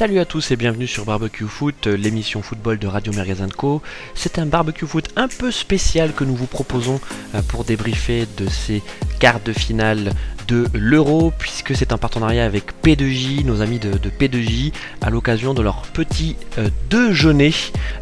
[0.00, 3.82] Salut à tous et bienvenue sur Barbecue Foot, l'émission football de Radio Magazine Co.
[4.14, 6.98] C'est un barbecue foot un peu spécial que nous vous proposons
[7.34, 8.82] euh, pour débriefer de ces
[9.18, 10.14] quarts de finale
[10.48, 15.60] de l'Euro, puisque c'est un partenariat avec P2J, nos amis de, P2J, à l'occasion de
[15.60, 17.52] leur petit euh, déjeuner.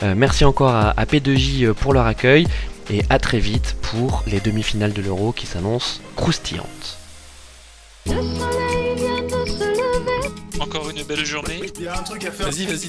[0.05, 2.47] Euh, merci encore à, à P2J pour leur accueil
[2.91, 6.97] et à très vite pour les demi-finales de l'Euro qui s'annoncent croustillantes.
[10.61, 11.61] Encore une belle journée.
[11.79, 12.47] Il y a un truc à faire.
[12.51, 12.89] Vas-y, vas-y.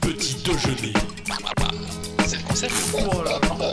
[0.00, 0.92] Petit déjeuner.
[2.26, 2.72] C'est le concept.
[2.94, 3.72] Oh là là.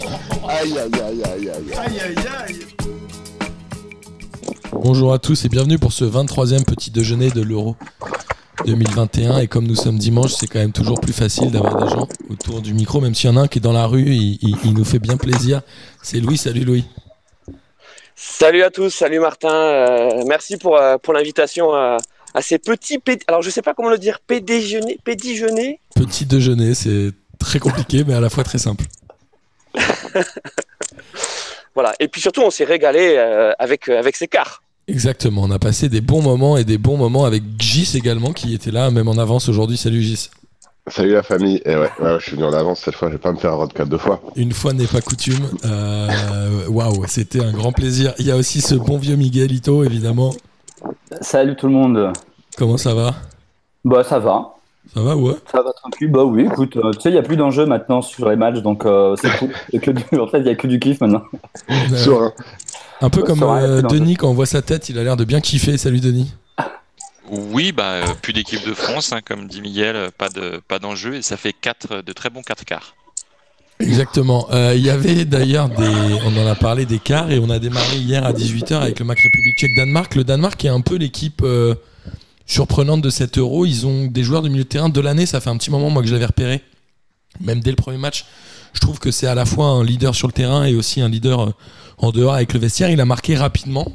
[0.49, 1.73] Aïe aïe aïe aïe aïe.
[1.77, 2.15] Aïe aïe
[2.47, 2.55] aïe.
[4.71, 7.75] Bonjour à tous et bienvenue pour ce 23e petit déjeuner de l'Euro
[8.65, 9.39] 2021.
[9.39, 12.61] Et comme nous sommes dimanche, c'est quand même toujours plus facile d'avoir des gens autour
[12.61, 14.57] du micro, même s'il y en a un qui est dans la rue, il, il-
[14.63, 15.61] il nous fait bien plaisir.
[16.01, 16.85] C'est Louis, salut Louis.
[18.19, 19.53] Salut à tous, salut Martin.
[19.53, 21.97] Euh, merci pour, euh, pour l'invitation à,
[22.33, 22.99] à ces petits.
[23.27, 25.79] Alors je sais pas comment le dire, pédéjeuner, pédijeuner.
[25.95, 28.85] Petit déjeuner, c'est très compliqué mais à la fois très simple.
[31.75, 31.93] Voilà.
[31.99, 34.63] Et puis surtout on s'est régalé euh, avec, euh, avec ces quarts.
[34.87, 38.55] Exactement, on a passé des bons moments et des bons moments avec Gis également qui
[38.55, 39.77] était là, même en avance aujourd'hui.
[39.77, 40.31] Salut Gis.
[40.87, 41.61] Salut la famille.
[41.65, 43.53] Et ouais, ouais, je suis venu en avance cette fois, je vais pas me faire
[43.53, 44.21] un vodka deux fois.
[44.35, 45.49] Une fois n'est pas coutume.
[45.65, 46.07] Euh,
[46.69, 48.13] Waouh, c'était un grand plaisir.
[48.19, 50.33] Il y a aussi ce bon vieux Miguelito, évidemment.
[51.21, 52.13] Salut tout le monde.
[52.57, 53.15] Comment ça va?
[53.83, 54.53] Bah ça va.
[54.93, 55.33] Ça va, ouais?
[55.51, 56.09] Ça va tranquille.
[56.09, 58.61] Bah oui, écoute, euh, tu sais, il n'y a plus d'enjeu maintenant sur les matchs,
[58.61, 59.49] donc euh, c'est cool.
[59.81, 61.23] Que du- En fait, il n'y a que du kiff maintenant.
[61.69, 62.29] Euh.
[63.01, 65.41] Un peu comme euh, Denis, quand on voit sa tête, il a l'air de bien
[65.41, 65.77] kiffer.
[65.77, 66.33] Salut Denis.
[67.29, 70.79] Oui, bah, euh, plus d'équipe de France, hein, comme dit Miguel, euh, pas de pas
[70.79, 72.95] d'enjeu, et ça fait quatre, de très bons 4 quarts.
[73.79, 74.47] Exactement.
[74.51, 75.69] Euh, Il y avait d'ailleurs.
[76.25, 79.05] On en a parlé des quarts et on a démarré hier à 18h avec le
[79.05, 80.15] match République tchèque-Danemark.
[80.15, 81.75] Le Danemark est un peu l'équipe euh,
[82.45, 83.65] surprenante de cet euro.
[83.65, 85.25] Ils ont des joueurs de milieu de terrain de l'année.
[85.25, 86.61] Ça fait un petit moment, moi, que je l'avais repéré.
[87.39, 88.25] Même dès le premier match,
[88.73, 91.09] je trouve que c'est à la fois un leader sur le terrain et aussi un
[91.09, 91.53] leader euh,
[91.99, 92.89] en dehors avec le vestiaire.
[92.89, 93.91] Il a marqué rapidement,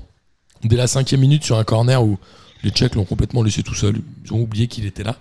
[0.63, 2.19] dès la cinquième minute, sur un corner où
[2.65, 3.97] les Tchèques l'ont complètement laissé tout seul.
[4.25, 5.17] Ils ont oublié qu'il était là.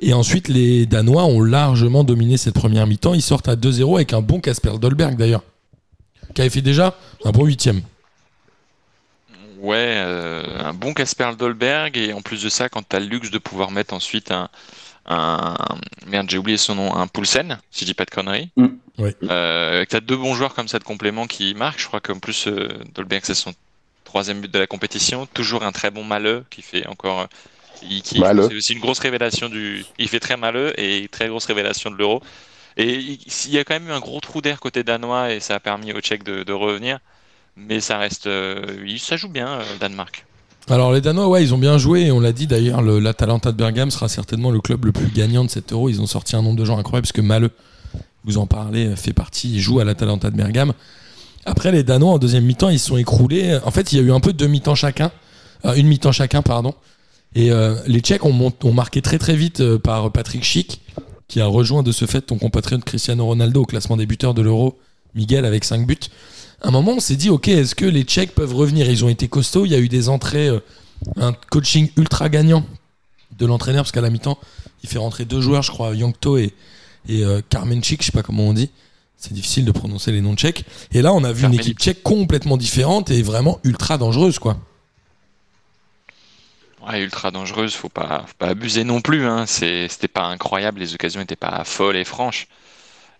[0.00, 3.14] Et ensuite, les Danois ont largement dominé cette première mi-temps.
[3.14, 5.42] Ils sortent à 2-0 avec un bon Casper Dolberg d'ailleurs,
[6.34, 7.82] qui avait fait déjà un bon huitième.
[9.58, 13.06] Ouais, euh, un bon Casper Dolberg, et en plus de ça, quand tu as le
[13.06, 14.50] luxe de pouvoir mettre ensuite un.
[15.06, 15.56] un
[16.06, 18.50] merde, j'ai oublié son nom, un Poulsen, si je dis pas de conneries.
[18.56, 18.66] Mm.
[18.98, 19.10] Oui.
[19.24, 21.80] Euh, tu as deux bons joueurs comme ça de complément qui marquent.
[21.80, 23.54] Je crois qu'en plus, euh, Dolberg, c'est son
[24.14, 25.26] troisième but de la compétition.
[25.26, 27.20] Toujours un très bon maleux qui fait encore.
[27.22, 27.26] euh.
[28.48, 29.84] C'est aussi une grosse révélation du.
[29.98, 32.22] Il fait très maleux et très grosse révélation de l'euro.
[32.76, 35.40] Et il il y a quand même eu un gros trou d'air côté danois et
[35.40, 36.98] ça a permis aux Tchèques de, de revenir.
[37.56, 38.26] Mais ça reste.
[38.28, 40.24] euh, il- ça joue bien, euh, Danemark.
[40.70, 43.50] Alors les Danois, ouais, ils ont bien joué et on l'a dit d'ailleurs, le- l'Atalanta
[43.52, 45.88] de Bergame sera certainement le club le plus gagnant de cet euro.
[45.88, 47.50] Ils ont sorti un nombre de gens incroyable parce que Maleux,
[48.24, 50.72] vous en parlez, fait partie, il joue à l'Atalanta de Bergame.
[51.46, 53.58] Après les Danois en deuxième mi-temps, ils se sont écroulés.
[53.64, 55.12] En fait, il y a eu un peu deux mi-temps chacun,
[55.64, 56.74] Euh, une mi-temps chacun, pardon.
[57.34, 60.80] Et euh, les Tchèques ont, marqué très très vite euh, par Patrick Schick,
[61.26, 64.42] qui a rejoint de ce fait ton compatriote Cristiano Ronaldo au classement des buteurs de
[64.42, 64.78] l'euro,
[65.14, 65.96] Miguel avec 5 buts.
[66.60, 68.90] À un moment, on s'est dit, ok, est-ce que les Tchèques peuvent revenir?
[68.90, 70.50] Ils ont été costauds, il y a eu des entrées,
[71.16, 72.64] un coaching ultra gagnant
[73.38, 74.38] de l'entraîneur, parce qu'à la mi-temps,
[74.82, 76.52] il fait rentrer deux joueurs, je crois, Yangto et,
[77.10, 78.70] euh, Karmenchik, je sais pas comment on dit.
[79.16, 80.64] C'est difficile de prononcer les noms tchèques.
[80.92, 84.58] Et là, on a vu une équipe tchèque complètement différente et vraiment ultra dangereuse, quoi.
[86.86, 89.24] Ouais, ultra dangereuse, faut pas, faut pas abuser non plus.
[89.24, 89.46] Hein.
[89.46, 92.46] C'était pas incroyable, les occasions n'étaient pas folles et franches.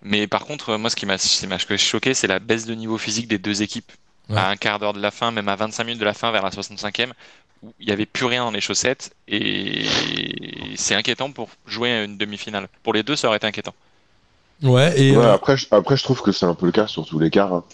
[0.02, 2.74] Mais par contre, moi, ce qui m'a ce qui m'a choqué, c'est la baisse de
[2.74, 3.90] niveau physique des deux équipes.
[4.28, 4.36] Ouais.
[4.36, 6.42] À un quart d'heure de la fin, même à 25 minutes de la fin, vers
[6.42, 7.12] la 65e,
[7.62, 9.14] où il n'y avait plus rien dans les chaussettes.
[9.28, 9.86] Et
[10.76, 12.68] c'est inquiétant pour jouer à une demi-finale.
[12.82, 13.74] Pour les deux, ça aurait été inquiétant.
[14.64, 16.86] Ouais, et Ouais, euh, après, je, après, je trouve que c'est un peu le cas
[16.86, 17.52] sur tous les quarts.
[17.52, 17.64] hein.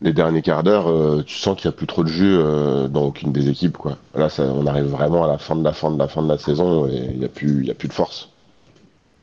[0.00, 2.86] Les derniers quarts d'heure, euh, tu sens qu'il n'y a plus trop de jeu euh,
[2.86, 3.76] dans aucune des équipes.
[3.76, 3.98] Quoi.
[4.14, 6.28] Là, ça, on arrive vraiment à la fin de la fin de la fin de
[6.28, 8.28] la saison et il n'y a, plus- y a plus de force.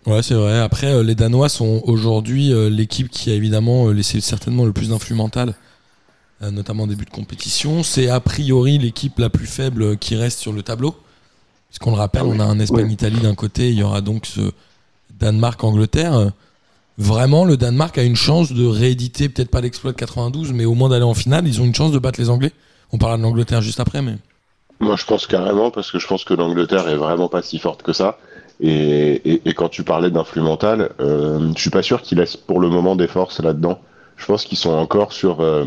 [0.05, 0.59] Ouais, c'est vrai.
[0.59, 5.55] Après, les Danois sont aujourd'hui l'équipe qui a évidemment laissé certainement le plus d'influx mental,
[6.41, 7.81] notamment en début de compétition.
[7.81, 10.93] C'est a priori l'équipe la plus faible qui reste sur le tableau.
[11.69, 12.37] Puisqu'on le rappelle, Ah oui.
[12.37, 14.51] on a un Espagne-Italie d'un côté, il y aura donc ce
[15.19, 16.31] Danemark-Angleterre.
[16.99, 20.65] Euh, Vraiment, le Danemark a une chance de rééditer, peut-être pas l'exploit de 92, mais
[20.65, 21.47] au moins d'aller en finale.
[21.47, 22.51] Ils ont une chance de battre les Anglais.
[22.91, 24.15] On parlera de l'Angleterre juste après, mais.
[24.79, 27.81] Moi, je pense carrément parce que je pense que l'Angleterre est vraiment pas si forte
[27.81, 28.17] que ça.
[28.61, 32.69] Et, quand tu parlais d'influx mental, euh, je suis pas sûr qu'ils laissent pour le
[32.69, 33.79] moment des forces là-dedans.
[34.17, 35.65] Je pense qu'ils sont encore sur euh,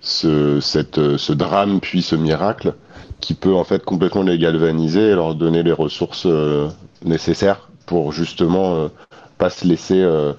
[0.00, 2.74] ce, cette, ce drame puis ce miracle
[3.20, 6.68] qui peut en fait complètement les galvaniser et leur donner les ressources euh,
[7.04, 8.88] nécessaires pour justement euh,
[9.38, 10.32] pas se laisser euh,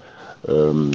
[0.47, 0.91] euh,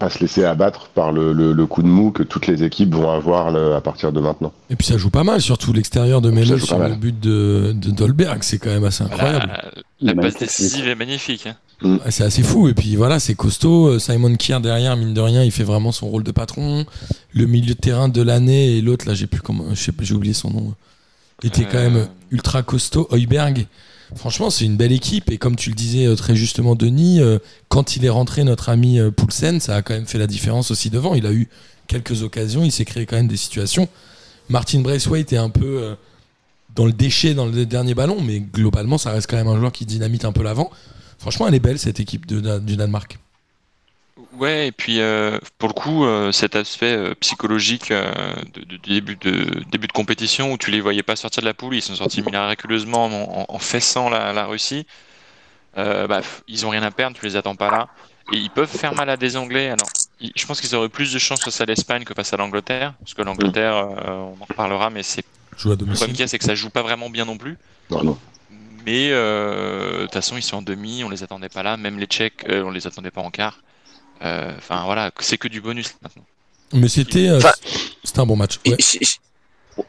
[0.00, 2.94] pas se laisser abattre par le, le, le, coup de mou que toutes les équipes
[2.94, 4.52] vont avoir le, à partir de maintenant.
[4.70, 7.90] Et puis ça joue pas mal, surtout l'extérieur de Melo sur le but de, de
[7.90, 9.52] Dolberg, c'est quand même assez incroyable.
[10.00, 11.46] La, la passe décisive est magnifique.
[11.46, 11.56] Hein.
[11.82, 11.96] Mm.
[12.08, 13.98] C'est assez fou, et puis voilà, c'est costaud.
[13.98, 16.86] Simon Kier derrière, mine de rien, il fait vraiment son rôle de patron.
[17.34, 20.50] Le milieu de terrain de l'année et l'autre, là, j'ai plus comment, j'ai oublié son
[20.50, 20.74] nom,
[21.42, 23.08] était quand même ultra costaud.
[23.12, 23.66] Heuberg,
[24.14, 25.30] franchement, c'est une belle équipe.
[25.30, 27.38] Et comme tu le disais euh, très justement, Denis, euh,
[27.68, 30.70] quand il est rentré, notre ami euh, Poulsen, ça a quand même fait la différence
[30.70, 31.14] aussi devant.
[31.14, 31.48] Il a eu
[31.86, 33.88] quelques occasions, il s'est créé quand même des situations.
[34.48, 35.96] Martin Braithwaite est un peu
[36.76, 39.72] dans le déchet dans le dernier ballon, mais globalement, ça reste quand même un joueur
[39.72, 40.70] qui dynamite un peu l'avant.
[41.18, 42.40] Franchement, elle est belle cette équipe du
[42.76, 43.18] Danemark.
[44.32, 49.16] Ouais, et puis euh, pour le coup, euh, cet aspect euh, psychologique de, de, début,
[49.16, 51.94] de début de compétition où tu les voyais pas sortir de la poule, ils sont
[51.94, 54.86] sortis miraculeusement en, en, fessant la, la Russie.
[55.74, 57.88] bah, ils ont rien à perdre, tu les attends pas là.
[58.32, 59.66] Et ils peuvent faire mal à des Anglais.
[59.68, 59.88] Alors,
[60.20, 63.12] je pense qu'ils auraient plus de chance face à l'Espagne que face à l'Angleterre, parce
[63.12, 65.24] que l'Angleterre, on en reparlera, mais c'est
[65.64, 67.58] le problème qu'il y a, c'est que ça joue pas vraiment bien non plus.
[67.90, 68.18] Non, non.
[68.86, 71.76] Mais de toute façon, ils sont en demi, on les attendait pas là.
[71.76, 73.58] Même les Tchèques, on les attendait pas en quart.
[74.20, 76.24] Enfin voilà, c'est que du bonus maintenant.
[76.72, 77.40] Mais c'était euh,
[78.02, 78.58] c'était un bon match.
[78.66, 78.74] Ouais.
[78.78, 78.98] Et, si,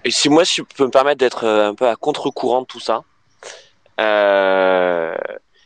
[0.03, 3.01] et, si, moi je peux me permettre d'être un peu à contre-courant de tout ça,
[3.99, 5.15] euh,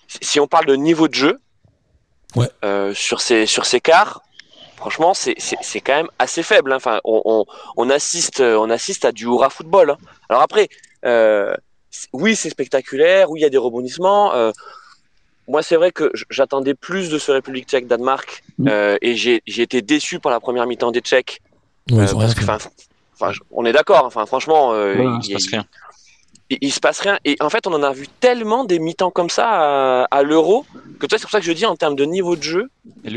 [0.07, 1.39] si on parle de niveau de jeu,
[2.35, 2.49] ouais.
[2.63, 4.21] euh, sur ces sur ces quarts,
[4.77, 5.35] franchement c'est
[5.81, 6.71] quand même assez faible.
[6.71, 6.77] Hein.
[6.77, 9.91] Enfin, on, on, on, assiste on assiste à du hurrah football.
[9.91, 9.97] Hein.
[10.29, 10.69] Alors après,
[11.05, 11.53] euh,
[12.13, 14.33] oui c'est spectaculaire, oui il y a des rebondissements.
[14.33, 14.51] Euh,
[15.51, 18.67] moi, c'est vrai que j'attendais plus de ce République tchèque Danemark mmh.
[18.69, 21.41] euh, et j'ai été déçu par la première mi-temps des Tchèques.
[21.91, 24.05] Ouais, euh, parce que, on est d'accord.
[24.05, 25.65] Enfin, franchement, euh, ouais, il, se passe rien.
[26.49, 27.19] Il, il, se passe rien.
[27.25, 30.65] Et en fait, on en a vu tellement des mi-temps comme ça à, à l'Euro
[30.99, 32.69] que c'est pour ça que je dis en termes de niveau de jeu,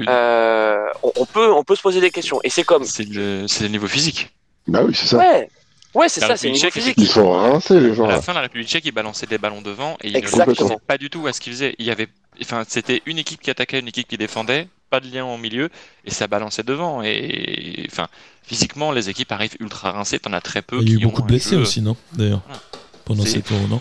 [0.08, 2.40] euh, on, on, peut on peut se poser des questions.
[2.42, 2.84] Et c'est comme.
[2.84, 4.30] C'est le, le niveau physique.
[4.66, 5.18] Bah oui, c'est ça.
[5.18, 5.48] Ouais.
[5.94, 6.96] Ouais, c'est ça, c'est une physique.
[6.98, 8.06] Ils sont rincés, les gens.
[8.06, 10.70] À la fin, la République tchèque, ils balançaient des ballons devant et ils Exactement.
[10.70, 11.76] ne pas du tout à ce qu'ils faisaient.
[11.78, 12.08] Il y avait,
[12.42, 15.70] enfin, c'était une équipe qui attaquait, une équipe qui défendait, pas de lien au milieu
[16.04, 17.02] et ça balançait devant.
[17.02, 18.08] Et enfin,
[18.42, 20.18] physiquement, les équipes arrivent ultra rincées.
[20.18, 20.78] T'en as très peu.
[20.82, 21.62] Il y a eu beaucoup de blessés jeu...
[21.62, 22.60] aussi, non D'ailleurs, voilà.
[23.04, 23.80] pendant C'est- cette tour, non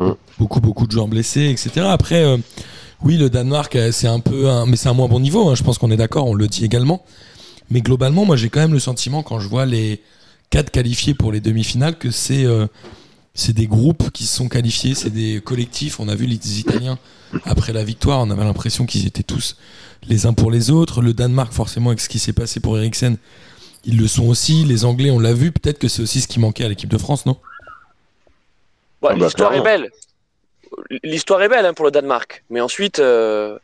[0.00, 0.12] Ouais.
[0.38, 1.86] Beaucoup, beaucoup de joueurs blessés, etc.
[1.88, 2.36] Après, euh,
[3.02, 4.66] oui, le Danemark, euh, c'est un peu, un...
[4.66, 5.48] mais c'est un moins bon niveau.
[5.48, 7.04] hein, je pense qu'on est d'accord, on le dit également.
[7.70, 10.02] Mais globalement, moi, j'ai quand même le sentiment quand je vois les
[10.50, 12.66] quatre qualifiés pour les demi-finales que c'est euh,
[13.34, 15.98] c'est des groupes qui se sont qualifiés, c'est des collectifs.
[15.98, 16.98] On a vu les Italiens
[17.44, 19.56] après la victoire, on avait l'impression qu'ils étaient tous
[20.08, 21.02] les uns pour les autres.
[21.02, 23.16] Le Danemark, forcément, avec ce qui s'est passé pour Eriksen,
[23.84, 24.64] ils le sont aussi.
[24.64, 25.50] Les Anglais, on l'a vu.
[25.50, 27.36] Peut-être que c'est aussi ce qui manquait à l'équipe de France, non?
[29.02, 29.90] Ah bah, L'histoire est belle.
[31.02, 32.44] L'histoire est belle hein, pour le Danemark.
[32.50, 33.58] Mais ensuite, euh,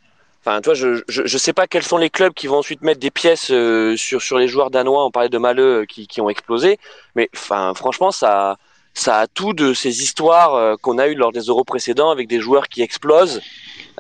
[0.44, 3.00] enfin, toi, je, je je sais pas quels sont les clubs qui vont ensuite mettre
[3.00, 5.06] des pièces euh, sur sur les joueurs danois.
[5.06, 6.78] On parlait de Maleux euh, qui qui ont explosé.
[7.14, 8.58] Mais enfin, franchement, ça
[8.94, 12.28] ça a tout de ces histoires euh, qu'on a eues lors des Euros précédents avec
[12.28, 13.40] des joueurs qui explosent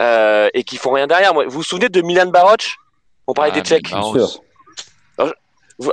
[0.00, 1.32] euh, et qui font rien derrière.
[1.34, 2.76] Vous vous souvenez de Milan Baroc?
[3.26, 3.92] On parlait Ah, des Tchèques.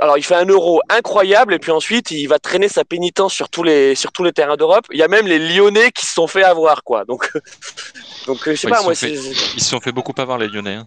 [0.02, 3.48] Alors, il fait un euro incroyable et puis ensuite, il va traîner sa pénitence sur
[3.48, 4.84] tous les sur tous les terrains d'Europe.
[4.92, 7.06] Il y a même les Lyonnais qui se sont fait avoir, quoi.
[7.06, 7.30] Donc,
[8.26, 9.92] donc, euh, je sais Ouais, pas, ils moi, se sont c'est Ils se sont fait
[9.92, 10.74] beaucoup avoir les Lyonnais.
[10.74, 10.84] hein.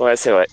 [0.00, 0.48] ouais, c'est vrai,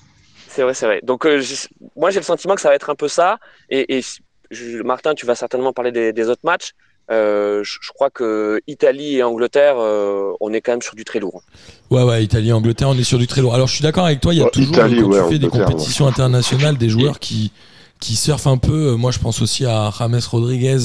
[0.48, 1.00] c'est vrai, c'est vrai.
[1.02, 3.40] Donc, euh, je- moi, j'ai le sentiment que ça va être un peu ça.
[3.70, 4.04] Et, et
[4.52, 6.72] je- Martin, tu vas certainement parler des, des autres matchs.
[7.12, 11.04] Euh, je, je crois que Italie et Angleterre, euh, on est quand même sur du
[11.06, 11.44] très lourd.
[11.92, 13.54] Ouais, ouais, Italie, Angleterre, on est sur du très lourd.
[13.54, 15.40] Alors, je suis d'accord avec toi, il y a toujours, Italie, quand ouais, tu fais
[15.40, 17.52] des compétitions internationales, des joueurs qui,
[18.00, 18.96] qui surfent un peu.
[18.96, 20.80] Moi, je pense aussi à James Rodriguez,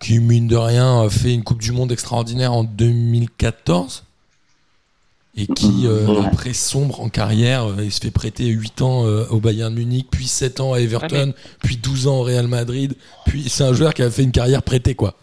[0.00, 4.04] qui, mine de rien, a fait une Coupe du Monde extraordinaire en 2014.
[5.40, 7.70] Et qui, euh, après, sombre en carrière.
[7.70, 10.80] Euh, Il se fait prêter 8 ans euh, au Bayern Munich, puis 7 ans à
[10.80, 12.96] Everton, puis 12 ans au Real Madrid.
[13.24, 15.14] Puis c'est un joueur qui a fait une carrière prêtée, quoi.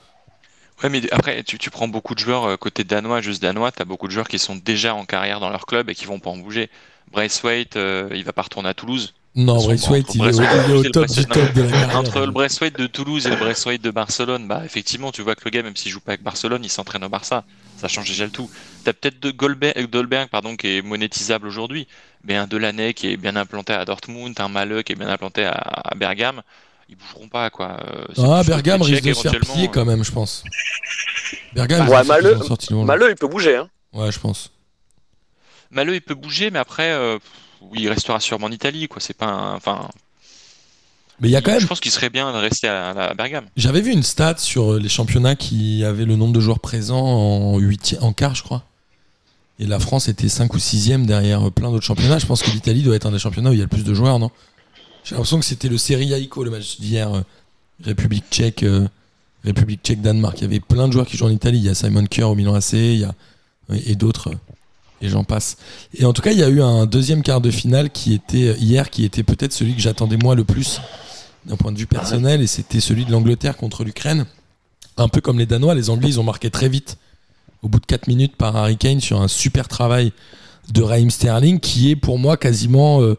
[0.84, 3.86] Ouais, mais après, tu, tu prends beaucoup de joueurs euh, côté danois, juste danois, t'as
[3.86, 6.30] beaucoup de joueurs qui sont déjà en carrière dans leur club et qui vont pas
[6.30, 6.70] en bouger.
[7.12, 9.14] Braithwaite, euh, il va pas retourner à Toulouse.
[9.36, 11.70] Non, Braithwaite, entre il est au, Braithwaite il est au top du top de la
[11.72, 11.98] carrière.
[11.98, 15.42] Entre le Braithwaite de Toulouse et le Braithwaite de Barcelone, bah effectivement, tu vois que
[15.44, 17.44] le gars, même s'il joue pas avec Barcelone, il s'entraîne au Barça.
[17.78, 18.50] Ça change déjà le tout.
[18.86, 21.86] T'as peut-être de Goldberg, euh, Dolberg, pardon, qui est monétisable aujourd'hui,
[22.24, 25.44] mais un Delaney qui est bien implanté à Dortmund, un Maleux qui est bien implanté
[25.44, 26.42] à, à Bergame,
[26.88, 27.78] ils bougeront pas quoi.
[28.18, 30.46] Euh, Ah, Bergame risque de se faire éventuellement, plier quand même, je pense.
[31.54, 32.38] Bergame, Ouais, Maleux-.
[32.72, 33.58] Maleux, il peut bouger.
[33.58, 33.70] Hein.
[33.92, 34.52] Ouais, je pense.
[35.72, 37.18] Maleux, il peut bouger, mais après, euh,
[37.72, 39.02] oui, il restera sûrement en Italie, quoi.
[39.02, 39.56] C'est pas un.
[39.56, 39.90] Enfin.
[41.22, 41.68] Mais il y a quand Je même.
[41.68, 43.46] pense qu'il serait bien de rester à, à Bergame.
[43.56, 47.06] J'avais vu une stat sur euh, les championnats qui avaient le nombre de joueurs présents
[47.06, 47.60] en,
[48.02, 48.64] en quart, je crois.
[49.58, 52.20] Et la France était 5 ou 6ème derrière euh, plein d'autres championnats.
[52.20, 53.86] Je pense que l'Italie doit être un des championnats où il y a le plus
[53.86, 54.30] de joueurs, non?
[55.06, 57.14] J'ai l'impression que c'était le Serie Aiko, le match d'hier.
[57.14, 57.22] euh,
[57.84, 58.88] République tchèque, euh,
[59.46, 60.38] République tchèque, Danemark.
[60.40, 61.60] Il y avait plein de joueurs qui jouent en Italie.
[61.60, 63.14] Il y a Simon Kerr au Milan AC, il y a,
[63.86, 64.32] et d'autres.
[65.02, 65.58] Et j'en passe.
[65.94, 68.56] Et en tout cas, il y a eu un deuxième quart de finale qui était
[68.58, 70.80] hier, qui était peut-être celui que j'attendais moi le plus
[71.46, 74.26] d'un point de vue personnel, et c'était celui de l'Angleterre contre l'Ukraine.
[74.98, 76.98] Un peu comme les Danois, les Anglais, ils ont marqué très vite,
[77.62, 80.12] au bout de 4 minutes par Harry Kane, sur un super travail
[80.72, 83.16] de Raheem Sterling, qui est pour moi quasiment euh,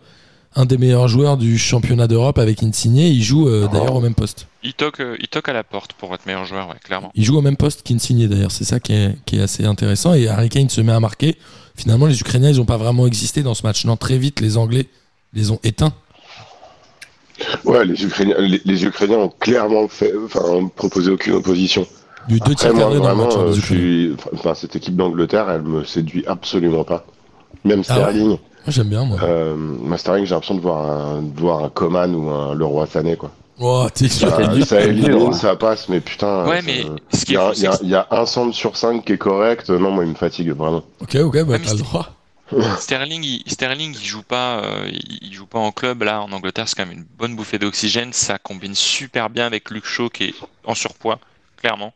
[0.57, 2.97] un des meilleurs joueurs du championnat d'Europe avec Insigne.
[2.97, 4.49] Il joue euh, d'ailleurs au même poste.
[4.63, 7.13] Il toque, euh, il toque à la porte pour être meilleur joueur, ouais, clairement.
[7.15, 10.15] Il joue au même poste qu'Insigne d'ailleurs, c'est ça qui est, qui est assez intéressant.
[10.15, 11.37] Et Harry Kane se met à marquer.
[11.77, 13.85] Finalement, les Ukrainiens, ils n'ont pas vraiment existé dans ce match.
[13.85, 14.87] Non, très vite, les Anglais
[15.35, 15.93] les ont éteints.
[17.65, 21.87] Ouais, les Ukrainiens, les, les Ukrainiens ont clairement fait, enfin, proposé aucune opposition.
[22.29, 23.37] Eu deux Après, moi, cadrés dans le vraiment, match.
[23.37, 27.05] hein, suis, enfin, cette équipe d'Angleterre, elle me séduit absolument pas.
[27.65, 29.19] Même Ah ouais Sterling, Moi, j'aime bien, moi.
[29.23, 29.55] euh,
[30.25, 33.31] j'ai l'impression de voir un, de voir un Coman ou un Leroy Sané, quoi.
[33.59, 34.29] Oh, t'es sûr.
[34.31, 35.33] Ça, ça dur, ouais.
[35.33, 36.47] ça passe, mais putain.
[36.47, 36.83] Ouais, mais
[37.13, 38.07] ce Il qui y, est a, fou, il y a- c'est que il y a
[38.11, 39.71] un centre sur cinq qui est correct.
[39.71, 40.85] Non, moi, il me fatigue vraiment.
[41.01, 42.13] Ok, ok, bah, t'as le droit.
[42.79, 46.31] Sterling, il, Sterling, il joue pas, euh, il, il joue pas en club là en
[46.33, 46.69] Angleterre.
[46.69, 48.13] C'est quand même une bonne bouffée d'oxygène.
[48.13, 50.35] Ça combine super bien avec Luke Shaw qui est
[50.65, 51.19] en surpoids,
[51.57, 51.93] clairement.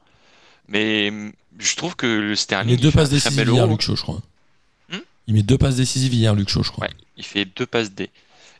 [0.66, 3.66] Mais hum, je trouve que le Il Sterling met deux passes décisives hier.
[3.66, 4.18] Luc Shaw, je crois.
[4.90, 4.98] Hmm
[5.28, 6.86] il met deux passes décisives hier, Luc Shaw, je crois.
[6.86, 8.10] Ouais, il fait deux passes D.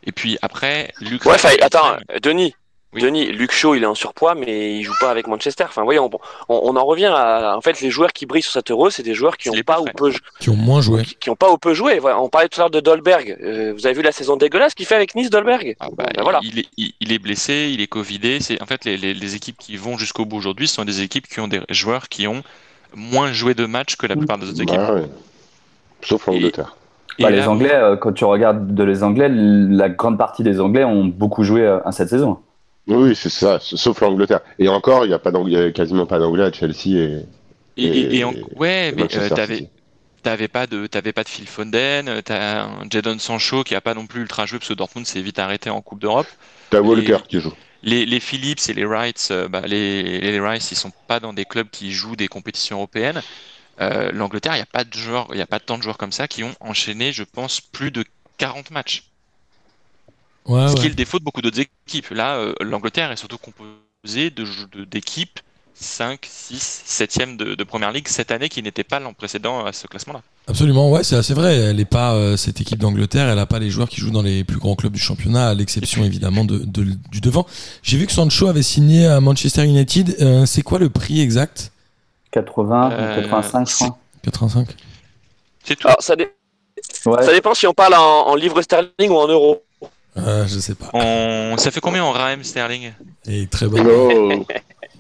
[0.04, 1.24] Et puis après, Luke.
[1.24, 2.54] Ouais, attends, Denis.
[2.92, 3.02] Oui.
[3.02, 5.64] Denis, Luke Shaw, il est en surpoids, mais il joue pas avec Manchester.
[5.68, 6.18] Enfin, voyons, on,
[6.54, 7.54] on, on en revient à.
[7.56, 9.54] En fait, les joueurs qui brillent sur cette euro, c'est des joueurs qui C'est ont
[9.54, 11.04] les pas ou peu, Qui ont moins joué.
[11.04, 12.00] qui, qui ont pas ou peu joué.
[12.00, 13.36] Voilà, on parlait tout à l'heure de Dolberg.
[13.42, 16.22] Euh, vous avez vu la saison dégueulasse qu'il fait avec Nice, Dolberg Ah bah, Ben
[16.22, 16.40] voilà.
[16.42, 18.40] il, est, il, il est blessé, il est covidé.
[18.40, 21.00] C'est en fait les, les, les équipes qui vont jusqu'au bout aujourd'hui ce sont des
[21.02, 22.42] équipes qui ont des joueurs qui ont
[22.96, 24.76] moins joué de matchs que la plupart des autres équipes.
[24.78, 25.06] Bah, ouais.
[26.02, 26.76] Sauf l'Angleterre.
[27.18, 30.42] Et Bah, les là, Anglais, euh, quand tu regardes de les Anglais, la grande partie
[30.42, 32.38] des Anglais ont beaucoup joué euh, à cette saison.
[32.90, 33.58] Oui, c'est ça.
[33.60, 34.40] Sauf l'Angleterre.
[34.58, 37.24] Et encore, il y a pas y a quasiment pas d'Anglais à Chelsea et.
[37.76, 39.30] et, et- et en- et- ouais, mais euh,
[40.22, 43.80] t'avais pas de t'avais pas de Phil Foden, euh, t'as un Jadon Sancho qui a
[43.80, 46.28] pas non plus ultra joué parce que Dortmund s'est vite arrêté en Coupe d'Europe.
[46.70, 47.52] T'as Walker qui joue.
[47.82, 51.32] Les, les Phillips et les Wrights, euh, bah, les, les Wrights, ils sont pas dans
[51.32, 53.22] des clubs qui jouent des compétitions européennes.
[53.80, 56.12] Euh, L'Angleterre, il n'y a pas de joueurs, il a pas tant de joueurs comme
[56.12, 58.04] ça qui ont enchaîné, je pense, plus de
[58.38, 59.09] 40 matchs.
[60.46, 62.10] Ouais, Ce qui est le défaut de beaucoup d'autres équipes.
[62.10, 65.38] Là, euh, l'Angleterre est surtout composée de jou- de- d'équipes
[65.74, 69.72] 5, 6, 7e de, de Première Ligue cette année qui n'étaient pas l'an précédent à
[69.72, 70.20] ce classement-là.
[70.46, 71.56] Absolument, ouais, c'est assez vrai.
[71.56, 74.20] Elle est pas euh, cette équipe d'Angleterre, elle a pas les joueurs qui jouent dans
[74.22, 77.46] les plus grands clubs du championnat, à l'exception évidemment de, de- du devant.
[77.82, 80.16] J'ai vu que Sancho avait signé à Manchester United.
[80.20, 81.70] Euh, c'est quoi le prix exact?
[82.32, 83.98] 80, Euh, 85, je crois.
[84.22, 84.68] 85.
[85.64, 85.88] C'est tout?
[85.88, 86.28] Alors, ça, dé-
[87.06, 87.22] Ouais.
[87.22, 89.62] ça dépend si on parle en, en livres sterling ou en euros.
[90.16, 90.90] Euh, je sais pas.
[90.92, 91.56] On...
[91.58, 92.92] Ça fait combien en Raheem Sterling
[93.26, 94.44] Et très bon.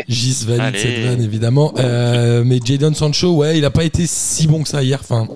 [0.08, 0.78] Gis valide Allez.
[0.78, 1.74] cette vanne évidemment.
[1.78, 5.00] Euh, mais Jadon Sancho, ouais, il a pas été si bon que ça hier.
[5.00, 5.28] Enfin,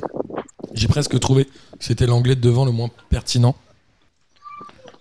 [0.75, 1.51] j'ai presque trouvé que
[1.81, 3.57] c'était l'anglais de devant le moins pertinent.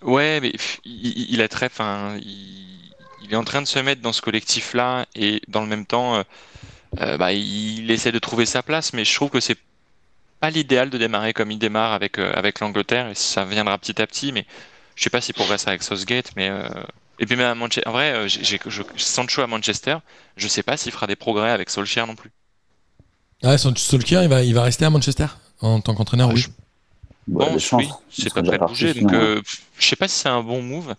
[0.02, 0.52] Ouais, mais
[0.84, 2.64] il, il a très, enfin, il,
[3.24, 6.16] il est en train de se mettre dans ce collectif-là et dans le même temps,
[6.16, 6.22] euh,
[7.00, 9.56] euh, bah, il essaie de trouver sa place, mais je trouve que c'est
[10.44, 14.00] pas l'idéal de démarrer comme il démarre avec euh, avec l'Angleterre et ça viendra petit
[14.02, 14.44] à petit, mais
[14.94, 16.68] je sais pas s'il progresse avec Southgate, mais euh,
[17.18, 18.60] et puis même à Manchester, en vrai, euh, j'ai
[18.96, 19.96] Sancho à Manchester,
[20.36, 22.30] je sais pas s'il fera des progrès avec Solskjaer non plus.
[23.42, 25.26] Ah, Son- Solskjaer, il va, il va rester à Manchester
[25.60, 26.40] en tant qu'entraîneur, Ah, oui.
[26.42, 26.48] je
[27.26, 27.82] Ouais, chances.
[27.82, 29.40] oui, c'est pas prêt de bouger, donc euh,
[29.78, 30.94] je sais pas si c'est un bon move.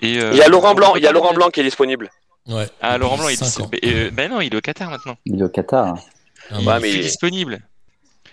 [0.00, 2.08] Et euh, Il y a Laurent Blanc, il y a Laurent Blanc qui est disponible.
[2.46, 2.66] Ouais.
[2.80, 3.38] Ah, Laurent Blanc, il
[3.84, 5.16] euh, ben non, il est au Qatar maintenant.
[5.26, 5.94] Il est au Qatar.
[6.50, 7.60] Ah, est mais il- disponible.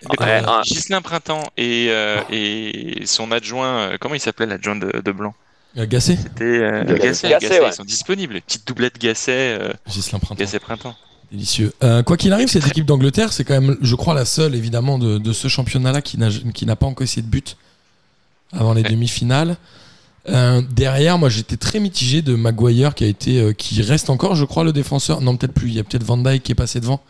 [0.10, 0.62] Ouais, Euh, ah.
[0.64, 5.34] Ghislain Printemps et, euh, et son adjoint, euh, comment il s'appelait l'adjoint de, de Blanc?
[5.78, 7.00] Euh, Gasset C'était euh, Gasset.
[7.00, 7.70] Gasset, Gasset, Gasset, ouais.
[7.70, 8.42] ils sont disponibles.
[8.42, 10.36] Petite doublette Gasset, euh, Gislain Printemps.
[10.44, 10.96] Gasset Printemps.
[11.32, 11.74] Délicieux.
[11.84, 15.00] Euh, quoi qu'il arrive, cette équipe d'Angleterre, c'est quand même, je crois, la seule, évidemment,
[15.00, 17.58] de, de ce championnat-là qui n'a, qui n'a pas encore essayé de but
[18.54, 18.90] avant les Ouais.
[18.92, 19.58] demi-finales.
[20.30, 24.36] Euh, derrière, moi, j'étais très mitigé de Maguire, qui a été, euh, qui reste encore,
[24.36, 25.22] je crois, le défenseur.
[25.22, 25.68] Non, peut-être plus.
[25.70, 27.02] Il y a peut-être Van Dijk qui est passé devant,